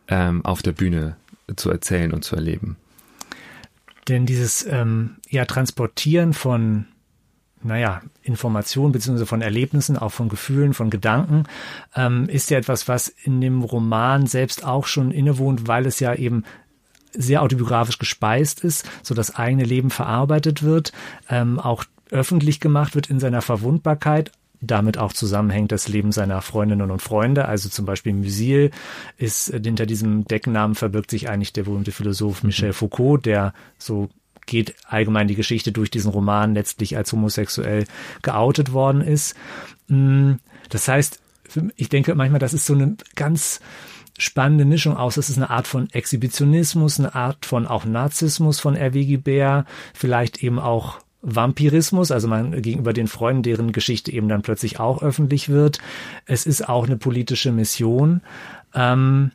ähm, 0.08 0.44
auf 0.44 0.62
der 0.62 0.72
Bühne 0.72 1.16
zu 1.56 1.70
erzählen 1.70 2.12
und 2.12 2.24
zu 2.24 2.36
erleben. 2.36 2.76
Denn 4.08 4.26
dieses 4.26 4.66
ähm, 4.66 5.16
ja, 5.28 5.44
Transportieren 5.44 6.32
von 6.32 6.86
naja, 7.62 8.00
Informationen 8.22 8.92
beziehungsweise 8.92 9.26
von 9.26 9.42
Erlebnissen, 9.42 9.98
auch 9.98 10.12
von 10.12 10.28
Gefühlen, 10.28 10.72
von 10.72 10.88
Gedanken, 10.90 11.44
ähm, 11.94 12.28
ist 12.28 12.50
ja 12.50 12.58
etwas, 12.58 12.88
was 12.88 13.08
in 13.08 13.40
dem 13.40 13.62
Roman 13.62 14.26
selbst 14.26 14.64
auch 14.64 14.86
schon 14.86 15.10
innewohnt, 15.10 15.68
weil 15.68 15.86
es 15.86 16.00
ja 16.00 16.14
eben 16.14 16.44
sehr 17.12 17.42
autobiografisch 17.42 17.98
gespeist 17.98 18.64
ist, 18.64 18.88
so 19.02 19.14
das 19.14 19.34
eigene 19.34 19.64
Leben 19.64 19.90
verarbeitet 19.90 20.62
wird, 20.62 20.92
ähm, 21.28 21.58
auch 21.58 21.84
öffentlich 22.10 22.60
gemacht 22.60 22.94
wird 22.94 23.10
in 23.10 23.20
seiner 23.20 23.42
Verwundbarkeit, 23.42 24.32
damit 24.60 24.98
auch 24.98 25.12
zusammenhängt 25.12 25.72
das 25.72 25.88
Leben 25.88 26.12
seiner 26.12 26.42
Freundinnen 26.42 26.90
und 26.90 27.00
Freunde. 27.00 27.46
Also 27.46 27.68
zum 27.68 27.86
Beispiel 27.86 28.12
Musil 28.12 28.70
ist 29.16 29.46
hinter 29.48 29.86
diesem 29.86 30.24
Decknamen 30.24 30.74
verbirgt 30.74 31.10
sich 31.10 31.28
eigentlich 31.28 31.52
der 31.52 31.64
berühmte 31.64 31.92
Philosoph 31.92 32.42
Michel 32.42 32.72
Foucault, 32.72 33.24
der 33.24 33.54
so 33.78 34.10
geht 34.46 34.74
allgemein 34.86 35.28
die 35.28 35.36
Geschichte 35.36 35.72
durch 35.72 35.90
diesen 35.90 36.10
Roman 36.10 36.54
letztlich 36.54 36.96
als 36.96 37.12
homosexuell 37.12 37.84
geoutet 38.22 38.72
worden 38.72 39.00
ist. 39.00 39.36
Mm, 39.88 40.34
das 40.68 40.88
heißt, 40.88 41.20
ich 41.76 41.88
denke 41.88 42.14
manchmal, 42.14 42.40
das 42.40 42.54
ist 42.54 42.66
so 42.66 42.74
eine 42.74 42.96
ganz 43.14 43.60
spannende 44.18 44.64
Mischung 44.64 44.96
aus. 44.96 45.14
Das 45.14 45.30
ist 45.30 45.36
eine 45.36 45.50
Art 45.50 45.66
von 45.66 45.90
Exhibitionismus, 45.90 46.98
eine 46.98 47.14
Art 47.14 47.46
von 47.46 47.66
auch 47.66 47.84
Narzissmus 47.84 48.60
von 48.60 48.76
R.W. 48.76 49.16
Bär, 49.16 49.64
vielleicht 49.94 50.42
eben 50.42 50.58
auch 50.58 50.98
Vampirismus, 51.22 52.10
also 52.10 52.28
man 52.28 52.62
gegenüber 52.62 52.92
den 52.92 53.06
Freunden, 53.06 53.42
deren 53.42 53.72
Geschichte 53.72 54.12
eben 54.12 54.28
dann 54.28 54.42
plötzlich 54.42 54.80
auch 54.80 55.02
öffentlich 55.02 55.48
wird. 55.48 55.78
Es 56.26 56.46
ist 56.46 56.68
auch 56.68 56.86
eine 56.86 56.96
politische 56.96 57.52
Mission. 57.52 58.22
Ähm, 58.74 59.32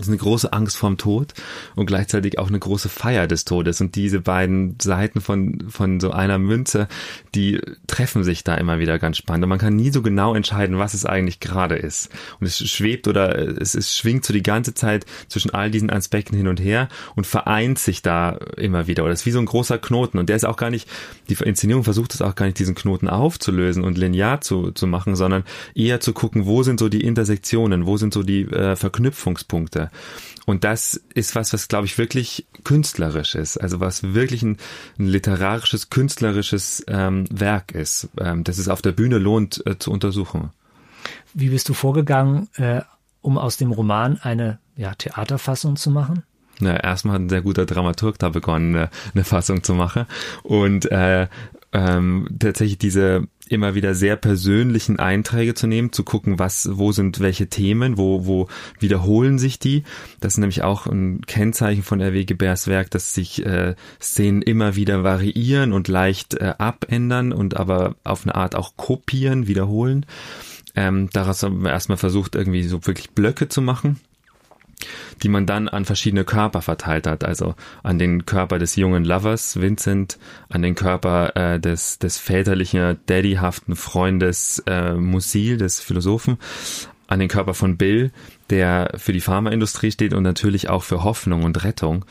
ist 0.00 0.08
eine 0.08 0.16
große 0.16 0.52
Angst 0.52 0.76
vorm 0.76 0.96
Tod 0.96 1.34
und 1.76 1.86
gleichzeitig 1.86 2.38
auch 2.38 2.48
eine 2.48 2.58
große 2.58 2.88
Feier 2.88 3.26
des 3.26 3.44
Todes. 3.44 3.80
Und 3.80 3.94
diese 3.94 4.20
beiden 4.20 4.76
Seiten 4.80 5.20
von, 5.20 5.64
von 5.68 6.00
so 6.00 6.10
einer 6.10 6.38
Münze, 6.38 6.88
die 7.34 7.60
treffen 7.86 8.24
sich 8.24 8.44
da 8.44 8.54
immer 8.54 8.78
wieder 8.78 8.98
ganz 8.98 9.16
spannend. 9.16 9.44
Und 9.44 9.50
man 9.50 9.58
kann 9.58 9.76
nie 9.76 9.90
so 9.90 10.02
genau 10.02 10.34
entscheiden, 10.34 10.78
was 10.78 10.94
es 10.94 11.04
eigentlich 11.04 11.40
gerade 11.40 11.76
ist. 11.76 12.10
Und 12.40 12.46
es 12.46 12.58
schwebt 12.58 13.08
oder 13.08 13.36
es, 13.60 13.74
es 13.74 13.96
schwingt 13.96 14.24
so 14.24 14.32
die 14.32 14.42
ganze 14.42 14.74
Zeit 14.74 15.06
zwischen 15.28 15.50
all 15.50 15.70
diesen 15.70 15.90
Aspekten 15.90 16.36
hin 16.36 16.48
und 16.48 16.60
her 16.60 16.88
und 17.16 17.26
vereint 17.26 17.78
sich 17.78 18.02
da 18.02 18.38
immer 18.56 18.86
wieder. 18.86 19.04
Oder 19.04 19.12
es 19.12 19.20
ist 19.20 19.26
wie 19.26 19.32
so 19.32 19.38
ein 19.38 19.46
großer 19.46 19.78
Knoten. 19.78 20.18
Und 20.18 20.28
der 20.28 20.36
ist 20.36 20.44
auch 20.44 20.56
gar 20.56 20.70
nicht, 20.70 20.88
die 21.28 21.34
Inszenierung 21.34 21.84
versucht 21.84 22.14
es 22.14 22.22
auch 22.22 22.34
gar 22.34 22.46
nicht, 22.46 22.58
diesen 22.58 22.74
Knoten 22.74 23.08
aufzulösen 23.08 23.84
und 23.84 23.98
linear 23.98 24.40
zu, 24.40 24.70
zu 24.72 24.86
machen, 24.86 25.16
sondern 25.16 25.44
eher 25.74 26.00
zu 26.00 26.12
gucken, 26.12 26.46
wo 26.46 26.62
sind 26.62 26.80
so 26.80 26.88
die 26.88 27.02
Intersektionen, 27.02 27.86
wo 27.86 27.96
sind 27.96 28.14
so 28.14 28.22
die 28.22 28.42
äh, 28.42 28.76
Verknüpfungspunkte. 28.76 29.89
Und 30.46 30.64
das 30.64 31.00
ist 31.14 31.36
was, 31.36 31.52
was 31.52 31.68
glaube 31.68 31.86
ich 31.86 31.96
wirklich 31.98 32.46
künstlerisch 32.64 33.34
ist, 33.34 33.56
also 33.56 33.80
was 33.80 34.14
wirklich 34.14 34.42
ein, 34.42 34.56
ein 34.98 35.06
literarisches, 35.06 35.90
künstlerisches 35.90 36.84
ähm, 36.88 37.26
Werk 37.30 37.72
ist, 37.72 38.08
ähm, 38.18 38.44
das 38.44 38.58
es 38.58 38.68
auf 38.68 38.82
der 38.82 38.92
Bühne 38.92 39.18
lohnt 39.18 39.64
äh, 39.66 39.78
zu 39.78 39.90
untersuchen. 39.92 40.50
Wie 41.34 41.50
bist 41.50 41.68
du 41.68 41.74
vorgegangen, 41.74 42.48
äh, 42.56 42.82
um 43.20 43.38
aus 43.38 43.56
dem 43.58 43.70
Roman 43.70 44.18
eine 44.20 44.58
ja, 44.76 44.94
Theaterfassung 44.94 45.76
zu 45.76 45.90
machen? 45.90 46.24
Na, 46.58 46.76
erstmal 46.76 47.14
hat 47.14 47.22
ein 47.22 47.28
sehr 47.28 47.42
guter 47.42 47.64
Dramaturg 47.64 48.18
da 48.18 48.28
begonnen, 48.28 48.76
eine, 48.76 48.90
eine 49.14 49.24
Fassung 49.24 49.62
zu 49.62 49.74
machen. 49.74 50.06
Und 50.42 50.90
äh, 50.90 51.28
ähm, 51.72 52.28
tatsächlich 52.38 52.78
diese 52.78 53.28
immer 53.48 53.74
wieder 53.74 53.94
sehr 53.94 54.16
persönlichen 54.16 54.98
Einträge 55.00 55.54
zu 55.54 55.66
nehmen, 55.66 55.92
zu 55.92 56.04
gucken, 56.04 56.38
was, 56.38 56.68
wo 56.72 56.92
sind 56.92 57.18
welche 57.18 57.48
Themen, 57.48 57.98
wo, 57.98 58.24
wo 58.24 58.48
wiederholen 58.78 59.38
sich 59.38 59.58
die. 59.58 59.82
Das 60.20 60.34
ist 60.34 60.38
nämlich 60.38 60.62
auch 60.62 60.86
ein 60.86 61.22
Kennzeichen 61.22 61.82
von 61.82 62.00
R.W. 62.00 62.24
Gebärs 62.24 62.68
Werk, 62.68 62.90
dass 62.90 63.12
sich 63.12 63.44
äh, 63.44 63.74
Szenen 64.00 64.42
immer 64.42 64.76
wieder 64.76 65.02
variieren 65.02 65.72
und 65.72 65.88
leicht 65.88 66.34
äh, 66.34 66.54
abändern 66.58 67.32
und 67.32 67.56
aber 67.56 67.96
auf 68.04 68.24
eine 68.24 68.36
Art 68.36 68.54
auch 68.54 68.76
kopieren, 68.76 69.48
wiederholen. 69.48 70.06
Ähm, 70.76 71.10
daraus 71.12 71.42
haben 71.42 71.64
wir 71.64 71.70
erstmal 71.70 71.98
versucht, 71.98 72.36
irgendwie 72.36 72.62
so 72.62 72.86
wirklich 72.86 73.10
Blöcke 73.10 73.48
zu 73.48 73.62
machen 73.62 73.98
die 75.22 75.28
man 75.28 75.46
dann 75.46 75.68
an 75.68 75.84
verschiedene 75.84 76.24
Körper 76.24 76.62
verteilt 76.62 77.06
hat, 77.06 77.24
also 77.24 77.54
an 77.82 77.98
den 77.98 78.26
Körper 78.26 78.58
des 78.58 78.76
jungen 78.76 79.04
Lovers 79.04 79.60
Vincent, 79.60 80.18
an 80.48 80.62
den 80.62 80.74
Körper 80.74 81.36
äh, 81.36 81.60
des, 81.60 81.98
des 81.98 82.18
väterlichen, 82.18 82.98
daddyhaften 83.06 83.76
Freundes 83.76 84.62
äh, 84.66 84.94
Musil, 84.94 85.56
des 85.56 85.80
Philosophen, 85.80 86.38
an 87.06 87.18
den 87.18 87.28
Körper 87.28 87.54
von 87.54 87.76
Bill, 87.76 88.12
der 88.50 88.92
für 88.96 89.12
die 89.12 89.20
Pharmaindustrie 89.20 89.90
steht 89.90 90.14
und 90.14 90.22
natürlich 90.22 90.68
auch 90.68 90.82
für 90.82 91.04
Hoffnung 91.04 91.44
und 91.44 91.64
Rettung. 91.64 92.04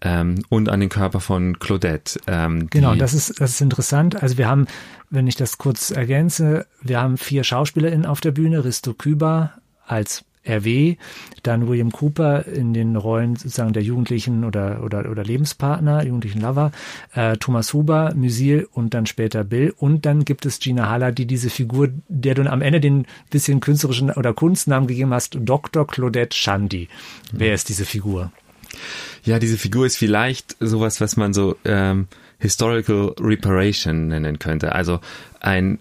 Ähm, 0.00 0.44
und 0.48 0.68
an 0.68 0.78
den 0.78 0.90
Körper 0.90 1.18
von 1.18 1.58
Claudette. 1.58 2.20
Ähm, 2.28 2.68
genau, 2.70 2.94
das 2.94 3.14
ist, 3.14 3.40
das 3.40 3.50
ist 3.50 3.60
interessant. 3.60 4.22
Also 4.22 4.38
wir 4.38 4.46
haben, 4.46 4.68
wenn 5.10 5.26
ich 5.26 5.34
das 5.34 5.58
kurz 5.58 5.90
ergänze, 5.90 6.66
wir 6.80 7.00
haben 7.00 7.18
vier 7.18 7.42
SchauspielerInnen 7.42 8.06
auf 8.06 8.20
der 8.20 8.30
Bühne, 8.30 8.64
Risto 8.64 8.94
Küber 8.94 9.54
als 9.84 10.24
RW, 10.48 10.96
dann 11.42 11.68
William 11.68 11.92
Cooper 11.92 12.46
in 12.46 12.74
den 12.74 12.96
Rollen 12.96 13.36
sozusagen 13.36 13.72
der 13.72 13.82
Jugendlichen 13.82 14.44
oder, 14.44 14.82
oder, 14.82 15.10
oder 15.10 15.24
Lebenspartner, 15.24 16.04
jugendlichen 16.04 16.40
Lover, 16.40 16.72
äh, 17.14 17.36
Thomas 17.36 17.72
Huber, 17.72 18.12
Musil 18.14 18.68
und 18.72 18.94
dann 18.94 19.06
später 19.06 19.44
Bill. 19.44 19.74
Und 19.76 20.06
dann 20.06 20.24
gibt 20.24 20.46
es 20.46 20.58
Gina 20.58 20.88
Haller, 20.88 21.12
die 21.12 21.26
diese 21.26 21.50
Figur, 21.50 21.90
der 22.08 22.34
du 22.34 22.50
am 22.50 22.62
Ende 22.62 22.80
den 22.80 23.06
bisschen 23.30 23.60
künstlerischen 23.60 24.10
oder 24.10 24.34
Kunstnamen 24.34 24.86
gegeben 24.86 25.12
hast, 25.12 25.36
Dr. 25.40 25.86
Claudette 25.86 26.36
Shandy. 26.36 26.88
Wer 27.32 27.54
ist 27.54 27.68
diese 27.68 27.84
Figur? 27.84 28.32
Ja, 29.24 29.38
diese 29.38 29.58
Figur 29.58 29.86
ist 29.86 29.96
vielleicht 29.96 30.56
sowas, 30.60 31.00
was 31.00 31.16
man 31.16 31.32
so 31.32 31.56
ähm, 31.64 32.08
Historical 32.38 33.14
Reparation 33.20 34.08
nennen 34.08 34.38
könnte. 34.38 34.72
Also 34.72 35.00
ein 35.40 35.78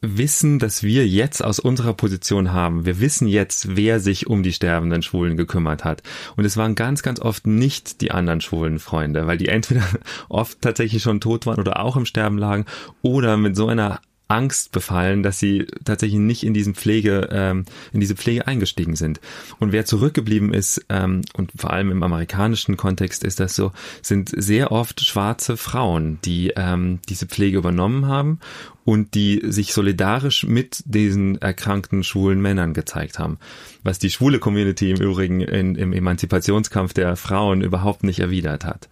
Wissen, 0.00 0.58
das 0.58 0.82
wir 0.84 1.08
jetzt 1.08 1.44
aus 1.44 1.58
unserer 1.58 1.92
Position 1.92 2.52
haben. 2.52 2.86
Wir 2.86 3.00
wissen 3.00 3.26
jetzt, 3.26 3.76
wer 3.76 3.98
sich 3.98 4.28
um 4.28 4.42
die 4.44 4.52
sterbenden 4.52 5.02
Schwulen 5.02 5.36
gekümmert 5.36 5.84
hat. 5.84 6.02
Und 6.36 6.44
es 6.44 6.56
waren 6.56 6.76
ganz, 6.76 7.02
ganz 7.02 7.20
oft 7.20 7.46
nicht 7.46 8.00
die 8.00 8.12
anderen 8.12 8.40
schwulen 8.40 8.78
Freunde, 8.78 9.26
weil 9.26 9.38
die 9.38 9.48
entweder 9.48 9.84
oft 10.28 10.60
tatsächlich 10.62 11.02
schon 11.02 11.20
tot 11.20 11.46
waren 11.46 11.58
oder 11.58 11.80
auch 11.80 11.96
im 11.96 12.06
Sterben 12.06 12.38
lagen 12.38 12.64
oder 13.02 13.36
mit 13.36 13.56
so 13.56 13.66
einer 13.66 14.00
Angst 14.28 14.72
befallen, 14.72 15.22
dass 15.22 15.38
sie 15.38 15.66
tatsächlich 15.84 16.20
nicht 16.20 16.44
in 16.44 16.52
diesen 16.52 16.74
Pflege, 16.74 17.28
ähm, 17.32 17.64
in 17.92 18.00
diese 18.00 18.14
Pflege 18.14 18.46
eingestiegen 18.46 18.94
sind. 18.94 19.20
Und 19.58 19.72
wer 19.72 19.86
zurückgeblieben 19.86 20.52
ist, 20.52 20.84
ähm, 20.90 21.22
und 21.34 21.52
vor 21.56 21.72
allem 21.72 21.90
im 21.90 22.02
amerikanischen 22.02 22.76
Kontext 22.76 23.24
ist 23.24 23.40
das 23.40 23.56
so, 23.56 23.72
sind 24.02 24.30
sehr 24.36 24.70
oft 24.70 25.00
schwarze 25.04 25.56
Frauen, 25.56 26.18
die 26.24 26.52
ähm, 26.56 27.00
diese 27.08 27.26
Pflege 27.26 27.56
übernommen 27.56 28.06
haben 28.06 28.38
und 28.84 29.14
die 29.14 29.42
sich 29.44 29.72
solidarisch 29.72 30.44
mit 30.44 30.82
diesen 30.86 31.40
erkrankten 31.40 32.04
schwulen 32.04 32.40
Männern 32.40 32.74
gezeigt 32.74 33.18
haben. 33.18 33.38
Was 33.82 33.98
die 33.98 34.10
schwule 34.10 34.38
Community 34.38 34.90
im 34.90 35.00
Übrigen 35.00 35.40
in, 35.40 35.74
im 35.74 35.92
Emanzipationskampf 35.92 36.92
der 36.92 37.16
Frauen 37.16 37.62
überhaupt 37.62 38.04
nicht 38.04 38.20
erwidert 38.20 38.64
hat. 38.66 38.88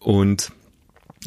Und 0.00 0.52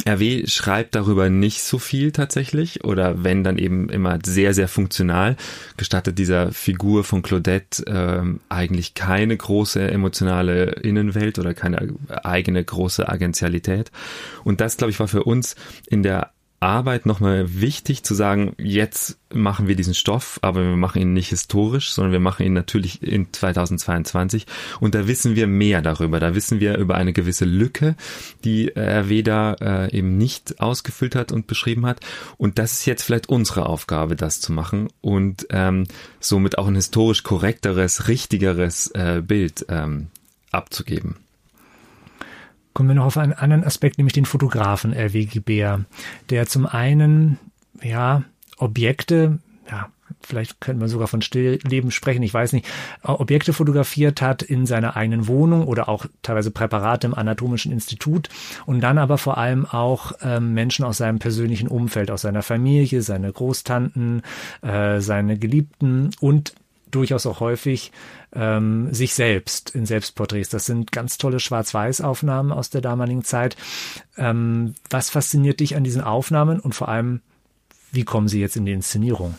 RW 0.08 0.48
schreibt 0.48 0.96
darüber 0.96 1.29
nicht 1.29 1.62
so 1.62 1.79
viel 1.79 2.12
tatsächlich 2.12 2.84
oder 2.84 3.24
wenn 3.24 3.44
dann 3.44 3.58
eben 3.58 3.89
immer 3.89 4.20
sehr, 4.25 4.53
sehr 4.53 4.68
funktional, 4.68 5.36
gestattet 5.77 6.18
dieser 6.18 6.51
Figur 6.51 7.03
von 7.03 7.22
Claudette 7.22 7.84
ähm, 7.88 8.39
eigentlich 8.50 8.94
keine 8.94 9.36
große 9.36 9.89
emotionale 9.89 10.72
Innenwelt 10.72 11.39
oder 11.39 11.53
keine 11.53 11.94
eigene 12.24 12.63
große 12.63 13.08
Agentialität. 13.08 13.91
Und 14.44 14.62
das, 14.62 14.77
glaube 14.77 14.91
ich, 14.91 15.00
war 15.00 15.08
für 15.08 15.24
uns 15.24 15.56
in 15.88 16.03
der 16.03 16.32
Arbeit 16.60 17.06
nochmal 17.06 17.62
wichtig 17.62 18.04
zu 18.04 18.13
sagen, 18.13 18.54
jetzt 18.58 19.18
machen 19.34 19.68
wir 19.68 19.75
diesen 19.75 19.94
Stoff, 19.94 20.39
aber 20.42 20.62
wir 20.62 20.75
machen 20.75 21.01
ihn 21.01 21.13
nicht 21.13 21.30
historisch, 21.30 21.92
sondern 21.92 22.12
wir 22.12 22.20
machen 22.20 22.46
ihn 22.46 22.54
natürlich 22.54 23.01
in 23.01 23.32
2022 23.32 24.46
und 24.80 24.96
da 24.96 25.08
wissen 25.08 25.36
wir 25.36 25.48
mehr 25.48 25.82
darüber. 25.82 26.20
Da 26.20 26.36
wissen 26.36 26.60
wir 26.60 26.78
über 26.78 26.96
eine 26.96 27.13
gewisse 27.13 27.46
Lücke, 27.46 27.96
die 28.44 28.75
RW 28.75 29.22
da 29.24 29.54
äh, 29.54 29.98
eben 29.98 30.18
nicht 30.18 30.60
ausgefüllt 30.60 31.16
hat 31.16 31.32
und 31.32 31.48
beschrieben 31.48 31.86
hat. 31.86 32.01
Und 32.38 32.60
das 32.60 32.74
ist 32.74 32.86
jetzt 32.86 33.04
vielleicht 33.04 33.30
unsere 33.30 33.66
Aufgabe, 33.66 34.16
das 34.16 34.42
zu 34.42 34.51
machen 34.51 34.89
und 35.01 35.48
ähm, 35.51 35.86
somit 36.20 36.58
auch 36.58 36.68
ein 36.68 36.75
historisch 36.75 37.24
korrekteres, 37.24 38.08
richtigeres 38.08 38.88
äh, 38.92 39.22
Bild 39.25 39.66
ähm, 39.70 40.08
abzugeben 40.51 41.18
kommen 42.80 42.92
wir 42.92 42.96
noch 42.96 43.08
auf 43.08 43.18
einen 43.18 43.34
anderen 43.34 43.66
Aspekt, 43.66 43.98
nämlich 43.98 44.14
den 44.14 44.24
Fotografen 44.24 44.94
R.W.G. 44.94 45.42
Bär, 45.42 45.84
der 46.30 46.48
zum 46.48 46.66
einen, 46.66 47.38
ja, 47.82 48.24
Objekte, 48.58 49.40
ja, 49.70 49.90
vielleicht 50.22 50.62
könnte 50.62 50.80
man 50.80 50.88
sogar 50.88 51.10
von 51.10 51.22
Stillleben 51.22 51.92
sprechen, 51.92 52.24
ich 52.24 52.34
weiß 52.34 52.54
nicht, 52.54 52.66
Objekte 53.04 53.52
fotografiert 53.52 54.22
hat 54.22 54.44
in 54.44 54.66
seiner 54.66 54.96
eigenen 54.96 55.28
Wohnung 55.28 55.68
oder 55.68 55.90
auch 55.90 56.06
teilweise 56.22 56.52
Präparate 56.52 57.08
im 57.08 57.14
Anatomischen 57.14 57.74
Institut 57.74 58.30
und 58.66 58.80
dann 58.80 58.98
aber 58.98 59.18
vor 59.18 59.38
allem 59.38 59.66
auch 59.66 60.14
ähm, 60.22 60.54
Menschen 60.54 60.86
aus 60.86 61.00
seinem 61.00 61.20
persönlichen 61.20 61.68
Umfeld, 61.68 62.10
aus 62.10 62.22
seiner 62.22 62.44
Familie, 62.44 63.02
seine 63.02 63.30
Großtanten, 63.30 64.22
äh, 64.62 65.02
seine 65.02 65.38
Geliebten 65.38 66.12
und 66.22 66.54
durchaus 66.91 67.25
auch 67.25 67.39
häufig 67.39 67.91
ähm, 68.34 68.93
sich 68.93 69.13
selbst 69.13 69.72
in 69.72 69.86
Selbstporträts. 69.86 70.50
Das 70.50 70.65
sind 70.65 70.91
ganz 70.91 71.17
tolle 71.17 71.39
Schwarz-Weiß-Aufnahmen 71.39 72.51
aus 72.51 72.69
der 72.69 72.81
damaligen 72.81 73.24
Zeit. 73.24 73.55
Ähm, 74.17 74.75
was 74.89 75.10
fasziniert 75.10 75.60
dich 75.60 75.75
an 75.75 75.84
diesen 75.84 76.01
Aufnahmen 76.01 76.60
und 76.60 76.75
vor 76.75 76.89
allem, 76.89 77.22
wie 77.91 78.03
kommen 78.03 78.27
sie 78.27 78.39
jetzt 78.39 78.55
in 78.55 78.65
die 78.65 78.74
Inszenierung? 78.74 79.36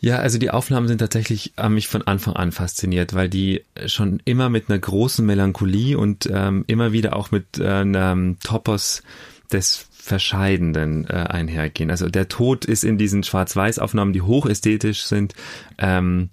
Ja, 0.00 0.18
also 0.18 0.38
die 0.38 0.50
Aufnahmen 0.50 0.86
sind 0.86 0.98
tatsächlich 0.98 1.54
haben 1.56 1.74
mich 1.74 1.88
von 1.88 2.02
Anfang 2.02 2.34
an 2.34 2.52
fasziniert, 2.52 3.14
weil 3.14 3.28
die 3.28 3.64
schon 3.86 4.22
immer 4.24 4.48
mit 4.48 4.68
einer 4.70 4.78
großen 4.78 5.26
Melancholie 5.26 5.98
und 5.98 6.28
ähm, 6.32 6.64
immer 6.68 6.92
wieder 6.92 7.16
auch 7.16 7.32
mit 7.32 7.58
äh, 7.58 7.68
einem 7.68 8.38
Topos 8.38 9.02
des 9.50 9.87
Verscheidenden 10.00 11.04
äh, 11.08 11.12
einhergehen. 11.12 11.90
Also 11.90 12.08
der 12.08 12.28
Tod 12.28 12.64
ist 12.64 12.84
in 12.84 12.98
diesen 12.98 13.24
Schwarz-Weiß-Aufnahmen, 13.24 14.12
die 14.12 14.22
hochästhetisch 14.22 15.02
sind, 15.02 15.34
ähm, 15.78 16.30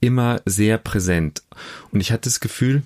immer 0.00 0.40
sehr 0.44 0.78
präsent. 0.78 1.42
Und 1.90 2.00
ich 2.00 2.12
hatte 2.12 2.28
das 2.28 2.40
Gefühl, 2.40 2.82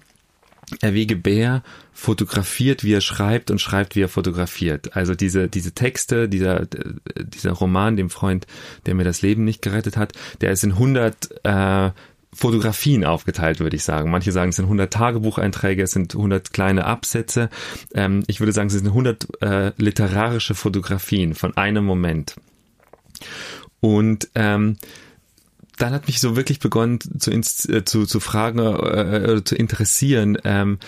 Erwege 0.80 1.16
Bär 1.16 1.62
fotografiert, 1.92 2.82
wie 2.82 2.94
er 2.94 3.02
schreibt 3.02 3.50
und 3.50 3.60
schreibt, 3.60 3.94
wie 3.94 4.00
er 4.00 4.08
fotografiert. 4.08 4.96
Also 4.96 5.14
diese, 5.14 5.48
diese 5.48 5.72
Texte, 5.72 6.28
dieser, 6.28 6.66
dieser 6.66 7.52
Roman, 7.52 7.96
dem 7.96 8.08
Freund, 8.08 8.46
der 8.86 8.94
mir 8.94 9.04
das 9.04 9.20
Leben 9.22 9.44
nicht 9.44 9.60
gerettet 9.60 9.96
hat, 9.96 10.12
der 10.40 10.52
ist 10.52 10.64
in 10.64 10.72
100 10.72 11.44
äh, 11.44 11.90
Fotografien 12.34 13.04
aufgeteilt, 13.04 13.60
würde 13.60 13.76
ich 13.76 13.84
sagen. 13.84 14.10
Manche 14.10 14.32
sagen, 14.32 14.50
es 14.50 14.56
sind 14.56 14.64
100 14.64 14.92
Tagebucheinträge, 14.92 15.82
es 15.82 15.90
sind 15.90 16.14
100 16.14 16.52
kleine 16.52 16.86
Absätze. 16.86 17.50
Ähm, 17.94 18.24
ich 18.26 18.40
würde 18.40 18.52
sagen, 18.52 18.68
es 18.68 18.74
sind 18.74 18.86
100 18.86 19.42
äh, 19.42 19.72
literarische 19.76 20.54
Fotografien 20.54 21.34
von 21.34 21.56
einem 21.56 21.84
Moment. 21.84 22.36
Und 23.80 24.30
ähm, 24.34 24.76
dann 25.76 25.92
hat 25.92 26.06
mich 26.06 26.20
so 26.20 26.36
wirklich 26.36 26.58
begonnen 26.58 27.00
zu, 27.00 27.30
äh, 27.30 27.84
zu, 27.84 28.06
zu 28.06 28.20
fragen 28.20 28.58
äh, 28.58 29.34
äh, 29.34 29.44
zu 29.44 29.54
interessieren, 29.54 30.38
ähm, 30.44 30.78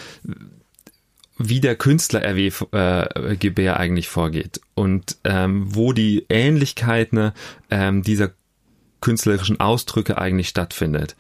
wie 1.36 1.60
der 1.60 1.74
Künstler 1.74 2.22
RW 2.22 2.52
äh, 2.72 3.36
Gebär 3.36 3.78
eigentlich 3.78 4.08
vorgeht 4.08 4.60
und 4.74 5.16
ähm, 5.24 5.74
wo 5.74 5.92
die 5.92 6.26
Ähnlichkeiten 6.28 7.32
ähm, 7.70 8.02
dieser 8.02 8.30
künstlerischen 9.04 9.60
Ausdrücke 9.60 10.18
eigentlich 10.18 10.48
stattfindet. 10.48 11.14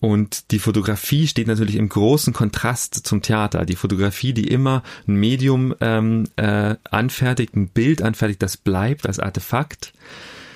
Und 0.00 0.50
die 0.50 0.58
Fotografie 0.58 1.26
steht 1.26 1.46
natürlich 1.46 1.76
im 1.76 1.88
großen 1.88 2.34
Kontrast 2.34 2.94
zum 3.06 3.22
Theater. 3.22 3.64
Die 3.64 3.74
Fotografie, 3.74 4.34
die 4.34 4.48
immer 4.48 4.82
ein 5.08 5.14
Medium 5.14 5.74
ähm, 5.80 6.24
äh, 6.36 6.74
anfertigt, 6.90 7.56
ein 7.56 7.68
Bild 7.68 8.02
anfertigt, 8.02 8.42
das 8.42 8.58
bleibt 8.58 9.06
als 9.06 9.18
Artefakt, 9.18 9.94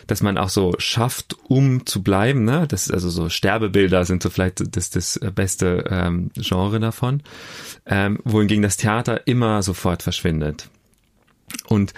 dass 0.06 0.23
man 0.23 0.37
auch 0.37 0.50
so 0.50 0.75
schafft, 0.76 1.35
um 1.44 1.87
zu 1.87 2.02
bleiben. 2.02 2.44
Ne? 2.44 2.66
Das 2.68 2.90
also 2.90 3.08
so 3.08 3.30
Sterbebilder 3.30 4.04
sind 4.04 4.23
so 4.23 4.28
vielleicht 4.28 4.76
das, 4.76 4.90
das 4.90 5.18
beste 5.35 5.85
ähm, 5.88 6.30
Genre 6.35 6.78
davon, 6.78 7.23
ähm, 7.87 8.18
wohingegen 8.25 8.62
das 8.62 8.76
Theater 8.76 9.26
immer 9.26 9.62
sofort 9.62 10.02
verschwindet. 10.02 10.68
Und 11.68 11.94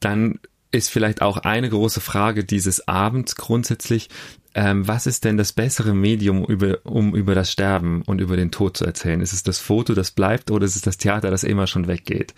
dann 0.00 0.40
ist 0.72 0.90
vielleicht 0.90 1.22
auch 1.22 1.38
eine 1.38 1.68
große 1.68 2.00
Frage 2.00 2.44
dieses 2.44 2.88
Abends 2.88 3.36
grundsätzlich, 3.36 4.08
ähm, 4.54 4.86
was 4.86 5.06
ist 5.06 5.24
denn 5.24 5.36
das 5.36 5.52
bessere 5.52 5.94
Medium, 5.94 6.44
über, 6.44 6.78
um 6.84 7.14
über 7.14 7.34
das 7.34 7.52
Sterben 7.52 8.02
und 8.02 8.20
über 8.20 8.36
den 8.36 8.50
Tod 8.50 8.76
zu 8.76 8.84
erzählen? 8.84 9.20
Ist 9.20 9.32
es 9.32 9.42
das 9.42 9.58
Foto, 9.58 9.94
das 9.94 10.10
bleibt, 10.10 10.50
oder 10.50 10.64
ist 10.64 10.76
es 10.76 10.82
das 10.82 10.98
Theater, 10.98 11.30
das 11.30 11.44
immer 11.44 11.66
schon 11.66 11.86
weggeht? 11.86 12.34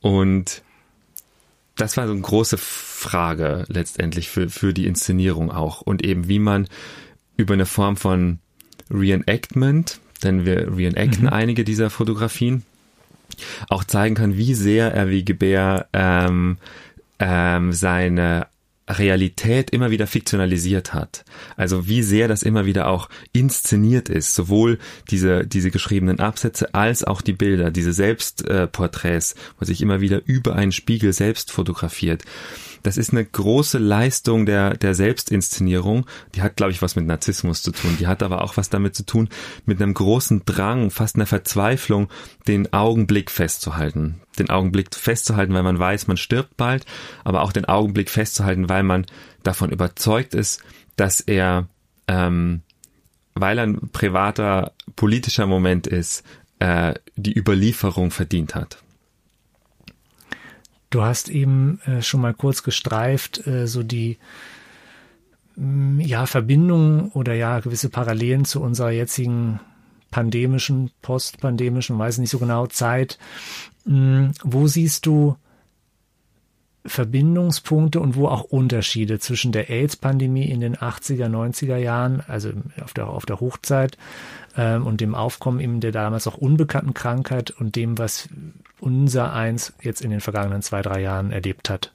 Und 0.00 0.62
das 1.76 1.96
war 1.96 2.06
so 2.06 2.12
eine 2.12 2.22
große 2.22 2.58
Frage 2.58 3.64
letztendlich 3.68 4.28
für, 4.28 4.48
für 4.48 4.72
die 4.72 4.86
Inszenierung 4.86 5.50
auch. 5.50 5.80
Und 5.80 6.04
eben, 6.04 6.28
wie 6.28 6.40
man 6.40 6.68
über 7.36 7.54
eine 7.54 7.66
Form 7.66 7.96
von 7.96 8.40
Reenactment, 8.90 10.00
denn 10.24 10.44
wir 10.44 10.76
reenacten 10.76 11.24
mhm. 11.24 11.32
einige 11.32 11.64
dieser 11.64 11.90
Fotografien, 11.90 12.64
auch 13.68 13.84
zeigen 13.84 14.16
kann, 14.16 14.36
wie 14.36 14.54
sehr 14.54 14.92
er 14.92 15.10
wie 15.10 15.24
Gebär 15.24 15.86
ähm, 15.92 16.58
ähm, 17.18 17.72
seine 17.72 18.46
Realität 18.88 19.70
immer 19.70 19.90
wieder 19.90 20.06
fiktionalisiert 20.06 20.94
hat. 20.94 21.24
Also 21.56 21.88
wie 21.88 22.02
sehr 22.02 22.26
das 22.28 22.42
immer 22.42 22.64
wieder 22.64 22.88
auch 22.88 23.08
inszeniert 23.32 24.08
ist, 24.08 24.34
sowohl 24.34 24.78
diese, 25.10 25.46
diese 25.46 25.70
geschriebenen 25.70 26.20
Absätze 26.20 26.74
als 26.74 27.04
auch 27.04 27.20
die 27.20 27.34
Bilder, 27.34 27.70
diese 27.70 27.92
Selbstporträts, 27.92 29.32
äh, 29.32 29.36
wo 29.58 29.64
sich 29.64 29.82
immer 29.82 30.00
wieder 30.00 30.22
über 30.24 30.54
einen 30.54 30.72
Spiegel 30.72 31.12
selbst 31.12 31.50
fotografiert 31.52 32.24
das 32.82 32.96
ist 32.96 33.12
eine 33.12 33.24
große 33.24 33.78
Leistung 33.78 34.46
der, 34.46 34.76
der 34.76 34.94
Selbstinszenierung. 34.94 36.06
Die 36.34 36.42
hat, 36.42 36.56
glaube 36.56 36.72
ich, 36.72 36.82
was 36.82 36.96
mit 36.96 37.06
Narzissmus 37.06 37.62
zu 37.62 37.72
tun. 37.72 37.96
Die 37.98 38.06
hat 38.06 38.22
aber 38.22 38.42
auch 38.42 38.56
was 38.56 38.70
damit 38.70 38.94
zu 38.94 39.04
tun, 39.04 39.28
mit 39.66 39.80
einem 39.80 39.94
großen 39.94 40.42
Drang, 40.44 40.90
fast 40.90 41.16
einer 41.16 41.26
Verzweiflung, 41.26 42.08
den 42.46 42.72
Augenblick 42.72 43.30
festzuhalten. 43.30 44.20
Den 44.38 44.50
Augenblick 44.50 44.94
festzuhalten, 44.94 45.54
weil 45.54 45.62
man 45.62 45.78
weiß, 45.78 46.06
man 46.06 46.16
stirbt 46.16 46.56
bald, 46.56 46.84
aber 47.24 47.42
auch 47.42 47.52
den 47.52 47.64
Augenblick 47.64 48.10
festzuhalten, 48.10 48.68
weil 48.68 48.82
man 48.82 49.06
davon 49.42 49.70
überzeugt 49.70 50.34
ist, 50.34 50.62
dass 50.96 51.20
er, 51.20 51.68
ähm, 52.06 52.62
weil 53.34 53.58
er 53.58 53.64
ein 53.64 53.90
privater 53.92 54.72
politischer 54.96 55.46
Moment 55.46 55.86
ist, 55.86 56.24
äh, 56.58 56.94
die 57.16 57.36
Überlieferung 57.38 58.10
verdient 58.10 58.54
hat. 58.54 58.78
Du 60.90 61.02
hast 61.02 61.28
eben 61.28 61.80
äh, 61.84 62.02
schon 62.02 62.20
mal 62.20 62.34
kurz 62.34 62.62
gestreift, 62.62 63.46
äh, 63.46 63.66
so 63.66 63.82
die 63.82 64.18
mm, 65.56 66.00
ja 66.00 66.26
Verbindungen 66.26 67.10
oder 67.12 67.34
ja 67.34 67.60
gewisse 67.60 67.90
Parallelen 67.90 68.44
zu 68.44 68.62
unserer 68.62 68.90
jetzigen 68.90 69.60
pandemischen, 70.10 70.90
postpandemischen, 71.02 71.98
weiß 71.98 72.18
nicht 72.18 72.30
so 72.30 72.38
genau 72.38 72.66
Zeit. 72.66 73.18
Mh, 73.84 73.94
mm, 73.94 74.32
wo 74.44 74.66
siehst 74.66 75.04
du 75.06 75.36
Verbindungspunkte 76.88 78.00
und 78.00 78.16
wo 78.16 78.28
auch 78.28 78.44
Unterschiede 78.44 79.18
zwischen 79.18 79.52
der 79.52 79.70
AIDS-Pandemie 79.70 80.48
in 80.50 80.60
den 80.60 80.76
80er, 80.76 81.26
90er 81.26 81.76
Jahren, 81.76 82.22
also 82.26 82.50
auf 82.82 82.94
der, 82.94 83.08
auf 83.08 83.26
der 83.26 83.40
Hochzeit, 83.40 83.96
ähm, 84.56 84.86
und 84.86 85.00
dem 85.00 85.14
Aufkommen 85.14 85.60
eben 85.60 85.80
der 85.80 85.92
damals 85.92 86.26
auch 86.26 86.36
unbekannten 86.36 86.94
Krankheit 86.94 87.50
und 87.50 87.76
dem, 87.76 87.98
was 87.98 88.28
unser 88.80 89.32
Eins 89.32 89.72
jetzt 89.82 90.00
in 90.00 90.10
den 90.10 90.20
vergangenen 90.20 90.62
zwei, 90.62 90.82
drei 90.82 91.00
Jahren 91.00 91.30
erlebt 91.30 91.70
hat? 91.70 91.92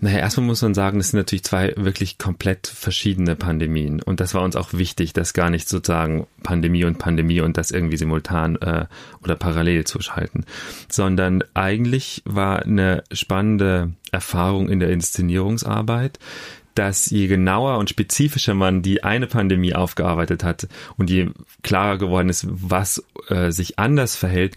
Naja, 0.00 0.18
erstmal 0.18 0.46
muss 0.46 0.62
man 0.62 0.74
sagen, 0.74 0.98
das 0.98 1.08
sind 1.08 1.18
natürlich 1.18 1.42
zwei 1.42 1.74
wirklich 1.76 2.18
komplett 2.18 2.68
verschiedene 2.68 3.34
Pandemien. 3.34 4.00
Und 4.00 4.20
das 4.20 4.32
war 4.32 4.42
uns 4.42 4.54
auch 4.54 4.72
wichtig, 4.72 5.12
das 5.12 5.34
gar 5.34 5.50
nicht 5.50 5.68
sozusagen 5.68 6.28
Pandemie 6.44 6.84
und 6.84 6.98
Pandemie 6.98 7.40
und 7.40 7.56
das 7.56 7.72
irgendwie 7.72 7.96
simultan 7.96 8.54
äh, 8.56 8.86
oder 9.24 9.34
parallel 9.34 9.84
zu 9.84 10.00
schalten. 10.00 10.44
Sondern 10.88 11.42
eigentlich 11.54 12.22
war 12.24 12.62
eine 12.62 13.02
spannende 13.10 13.92
Erfahrung 14.12 14.68
in 14.68 14.78
der 14.78 14.90
Inszenierungsarbeit, 14.90 16.20
dass 16.76 17.10
je 17.10 17.26
genauer 17.26 17.78
und 17.78 17.90
spezifischer 17.90 18.54
man 18.54 18.82
die 18.82 19.02
eine 19.02 19.26
Pandemie 19.26 19.74
aufgearbeitet 19.74 20.44
hat 20.44 20.68
und 20.96 21.10
je 21.10 21.30
klarer 21.64 21.98
geworden 21.98 22.28
ist, 22.28 22.46
was 22.48 23.02
äh, 23.28 23.50
sich 23.50 23.80
anders 23.80 24.14
verhält, 24.14 24.54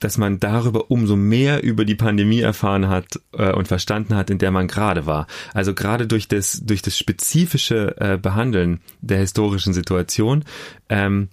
dass 0.00 0.18
man 0.18 0.40
darüber 0.40 0.90
umso 0.90 1.14
mehr 1.14 1.62
über 1.62 1.84
die 1.84 1.94
Pandemie 1.94 2.40
erfahren 2.40 2.88
hat 2.88 3.20
äh, 3.32 3.52
und 3.52 3.68
verstanden 3.68 4.16
hat, 4.16 4.30
in 4.30 4.38
der 4.38 4.50
man 4.50 4.66
gerade 4.66 5.06
war. 5.06 5.26
Also 5.54 5.74
gerade 5.74 6.06
durch 6.06 6.26
das 6.26 6.62
durch 6.64 6.82
das 6.82 6.98
spezifische 6.98 7.96
äh, 7.98 8.16
Behandeln 8.16 8.80
der 9.00 9.18
historischen 9.18 9.72
Situation 9.72 10.44
ähm, 10.88 11.28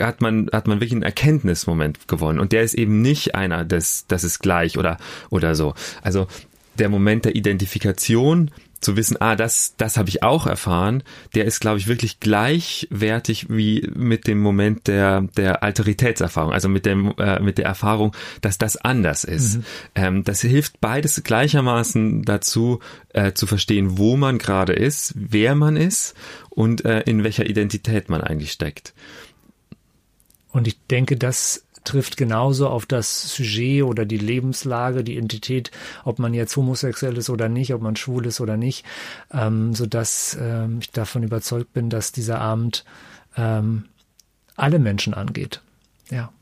hat 0.00 0.20
man 0.20 0.48
hat 0.52 0.66
man 0.66 0.78
wirklich 0.78 0.92
einen 0.92 1.02
Erkenntnismoment 1.02 2.08
gewonnen 2.08 2.40
und 2.40 2.52
der 2.52 2.62
ist 2.62 2.74
eben 2.74 3.02
nicht 3.02 3.34
einer 3.34 3.64
des 3.64 4.06
das 4.08 4.24
ist 4.24 4.40
gleich 4.40 4.76
oder 4.76 4.98
oder 5.30 5.54
so. 5.54 5.74
Also 6.02 6.26
der 6.78 6.88
Moment 6.88 7.24
der 7.24 7.36
Identifikation 7.36 8.50
zu 8.82 8.96
wissen, 8.96 9.16
ah, 9.20 9.36
das, 9.36 9.74
das 9.76 9.96
habe 9.96 10.08
ich 10.08 10.22
auch 10.22 10.46
erfahren, 10.46 11.02
der 11.34 11.44
ist, 11.44 11.60
glaube 11.60 11.78
ich, 11.78 11.86
wirklich 11.86 12.20
gleichwertig 12.20 13.46
wie 13.48 13.88
mit 13.94 14.26
dem 14.26 14.40
Moment 14.40 14.88
der, 14.88 15.22
der 15.36 15.62
Alteritätserfahrung, 15.62 16.52
also 16.52 16.68
mit 16.68 16.84
dem, 16.84 17.14
äh, 17.16 17.40
mit 17.40 17.58
der 17.58 17.66
Erfahrung, 17.66 18.14
dass 18.40 18.58
das 18.58 18.76
anders 18.76 19.24
ist. 19.24 19.58
Mhm. 19.58 19.64
Ähm, 19.94 20.24
das 20.24 20.40
hilft 20.42 20.80
beides 20.80 21.22
gleichermaßen 21.22 22.24
dazu, 22.24 22.80
äh, 23.10 23.32
zu 23.32 23.46
verstehen, 23.46 23.98
wo 23.98 24.16
man 24.16 24.38
gerade 24.38 24.72
ist, 24.72 25.14
wer 25.16 25.54
man 25.54 25.76
ist 25.76 26.14
und 26.50 26.84
äh, 26.84 27.00
in 27.02 27.22
welcher 27.24 27.46
Identität 27.46 28.08
man 28.08 28.20
eigentlich 28.20 28.52
steckt. 28.52 28.92
Und 30.50 30.66
ich 30.66 30.76
denke, 30.90 31.16
das 31.16 31.64
trifft 31.84 32.16
genauso 32.16 32.68
auf 32.68 32.86
das 32.86 33.34
Sujet 33.34 33.82
oder 33.84 34.04
die 34.04 34.18
Lebenslage, 34.18 35.04
die 35.04 35.14
Identität, 35.16 35.70
ob 36.04 36.18
man 36.18 36.34
jetzt 36.34 36.56
homosexuell 36.56 37.16
ist 37.16 37.30
oder 37.30 37.48
nicht, 37.48 37.74
ob 37.74 37.82
man 37.82 37.96
schwul 37.96 38.26
ist 38.26 38.40
oder 38.40 38.56
nicht, 38.56 38.84
ähm, 39.32 39.74
so 39.74 39.86
dass 39.86 40.36
ähm, 40.40 40.78
ich 40.80 40.90
davon 40.90 41.22
überzeugt 41.22 41.72
bin, 41.72 41.90
dass 41.90 42.12
dieser 42.12 42.40
Abend 42.40 42.84
ähm, 43.36 43.84
alle 44.56 44.78
Menschen 44.78 45.14
angeht. 45.14 45.60
Ja. 46.10 46.32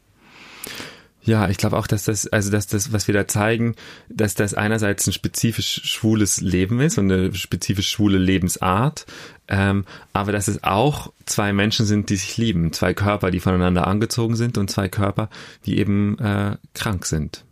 Ja, 1.23 1.49
ich 1.51 1.59
glaube 1.59 1.77
auch, 1.77 1.87
dass 1.87 2.05
das, 2.05 2.27
also 2.29 2.51
dass 2.51 2.67
das, 2.67 2.93
was 2.93 3.07
wir 3.07 3.15
da 3.15 3.29
zeigen, 3.29 3.75
dass 4.09 4.35
das 4.35 4.55
einerseits 4.55 5.07
ein 5.07 5.13
spezifisch 5.13 5.83
schwules 5.85 6.41
Leben 6.41 6.81
ist 6.81 6.97
und 6.97 7.13
eine 7.13 7.35
spezifisch 7.35 7.91
schwule 7.91 8.17
Lebensart, 8.17 9.05
ähm, 9.49 9.85
aber 10.15 10.33
dass 10.33 10.49
es 10.49 10.65
auch 10.65 11.13
zwei 11.27 11.53
Menschen 11.53 11.85
sind, 11.85 12.09
die 12.09 12.17
sich 12.17 12.39
lieben, 12.39 12.73
zwei 12.73 12.95
Körper, 12.95 13.31
die 13.31 13.41
voneinander 13.41 13.87
angezogen 13.87 14.35
sind 14.35 14.57
und 14.57 14.71
zwei 14.71 14.89
Körper, 14.89 15.29
die 15.67 15.79
eben 15.79 16.19
äh, 16.19 16.57
krank 16.73 17.05
sind. 17.05 17.45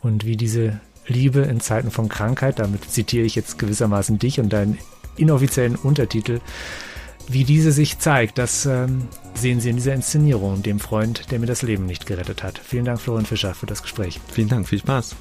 Und 0.00 0.24
wie 0.24 0.36
diese 0.36 0.80
Liebe 1.08 1.40
in 1.40 1.60
Zeiten 1.60 1.90
von 1.90 2.08
Krankheit, 2.08 2.60
damit 2.60 2.88
zitiere 2.88 3.24
ich 3.24 3.34
jetzt 3.34 3.58
gewissermaßen 3.58 4.20
dich 4.20 4.38
und 4.38 4.52
deinen 4.52 4.78
inoffiziellen 5.16 5.74
Untertitel, 5.74 6.40
Wie 7.28 7.44
diese 7.44 7.72
sich 7.72 7.98
zeigt, 7.98 8.38
das 8.38 8.66
ähm, 8.66 9.08
sehen 9.34 9.60
Sie 9.60 9.70
in 9.70 9.76
dieser 9.76 9.94
Inszenierung, 9.94 10.62
dem 10.62 10.78
Freund, 10.78 11.30
der 11.30 11.40
mir 11.40 11.46
das 11.46 11.62
Leben 11.62 11.86
nicht 11.86 12.06
gerettet 12.06 12.42
hat. 12.42 12.58
Vielen 12.62 12.84
Dank, 12.84 13.00
Florian 13.00 13.26
Fischer, 13.26 13.54
für 13.54 13.66
das 13.66 13.82
Gespräch. 13.82 14.20
Vielen 14.32 14.48
Dank, 14.48 14.68
viel 14.68 14.78
Spaß. 14.78 15.16